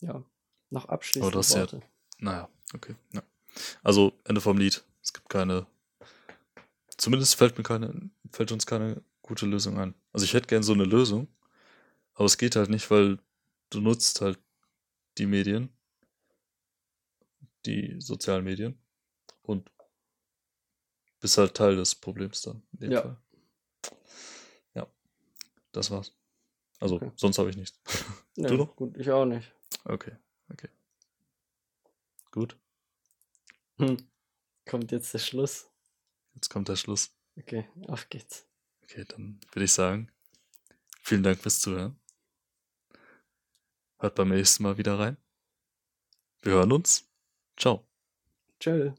Ja. 0.00 0.22
Noch 0.70 0.86
abschließende 0.86 1.36
das 1.36 1.48
ist 1.48 1.72
ja-. 1.72 1.80
Naja, 2.18 2.48
okay. 2.74 2.94
Ja. 3.12 3.22
Also, 3.82 4.12
Ende 4.24 4.40
vom 4.40 4.58
Lied. 4.58 4.84
Es 5.02 5.12
gibt 5.12 5.28
keine. 5.28 5.66
Zumindest 7.02 7.34
fällt 7.34 7.58
mir 7.58 7.64
keine, 7.64 8.10
fällt 8.30 8.52
uns 8.52 8.64
keine 8.64 9.02
gute 9.22 9.44
Lösung 9.44 9.76
ein. 9.76 9.92
Also 10.12 10.22
ich 10.24 10.34
hätte 10.34 10.46
gern 10.46 10.62
so 10.62 10.72
eine 10.72 10.84
Lösung, 10.84 11.26
aber 12.14 12.26
es 12.26 12.38
geht 12.38 12.54
halt 12.54 12.70
nicht, 12.70 12.88
weil 12.92 13.18
du 13.70 13.80
nutzt 13.80 14.20
halt 14.20 14.38
die 15.18 15.26
Medien, 15.26 15.76
die 17.66 17.96
sozialen 18.00 18.44
Medien 18.44 18.78
und 19.42 19.68
bist 21.18 21.38
halt 21.38 21.56
Teil 21.56 21.74
des 21.74 21.96
Problems 21.96 22.42
dann. 22.42 22.62
In 22.74 22.78
dem 22.78 22.92
Ja. 22.92 23.02
Fall. 23.02 23.16
Ja, 24.74 24.86
das 25.72 25.90
war's. 25.90 26.14
Also, 26.78 26.94
Okay. 26.96 27.10
sonst 27.16 27.36
habe 27.38 27.50
ich 27.50 27.56
nichts. 27.56 27.80
Ja, 28.36 28.46
Du 28.46 28.58
noch? 28.58 28.76
Gut, 28.76 28.96
ich 28.96 29.10
auch 29.10 29.24
nicht. 29.26 29.52
Okay, 29.86 30.12
okay. 30.52 30.68
Gut, 32.30 32.56
Hm. 33.78 33.96
Kommt 34.66 34.92
jetzt 34.92 35.12
der 35.12 35.18
Schluss. 35.18 35.71
Jetzt 36.34 36.48
kommt 36.48 36.68
der 36.68 36.76
Schluss. 36.76 37.14
Okay, 37.38 37.68
auf 37.88 38.08
geht's. 38.08 38.46
Okay, 38.84 39.04
dann 39.08 39.40
würde 39.52 39.64
ich 39.64 39.72
sagen, 39.72 40.10
vielen 41.00 41.22
Dank 41.22 41.40
fürs 41.40 41.60
Zuhören. 41.60 41.98
Hört 43.98 44.14
beim 44.16 44.28
nächsten 44.28 44.64
Mal 44.64 44.78
wieder 44.78 44.98
rein. 44.98 45.16
Wir 46.42 46.54
hören 46.54 46.72
uns. 46.72 47.08
Ciao. 47.56 47.86
Tschö. 48.58 48.92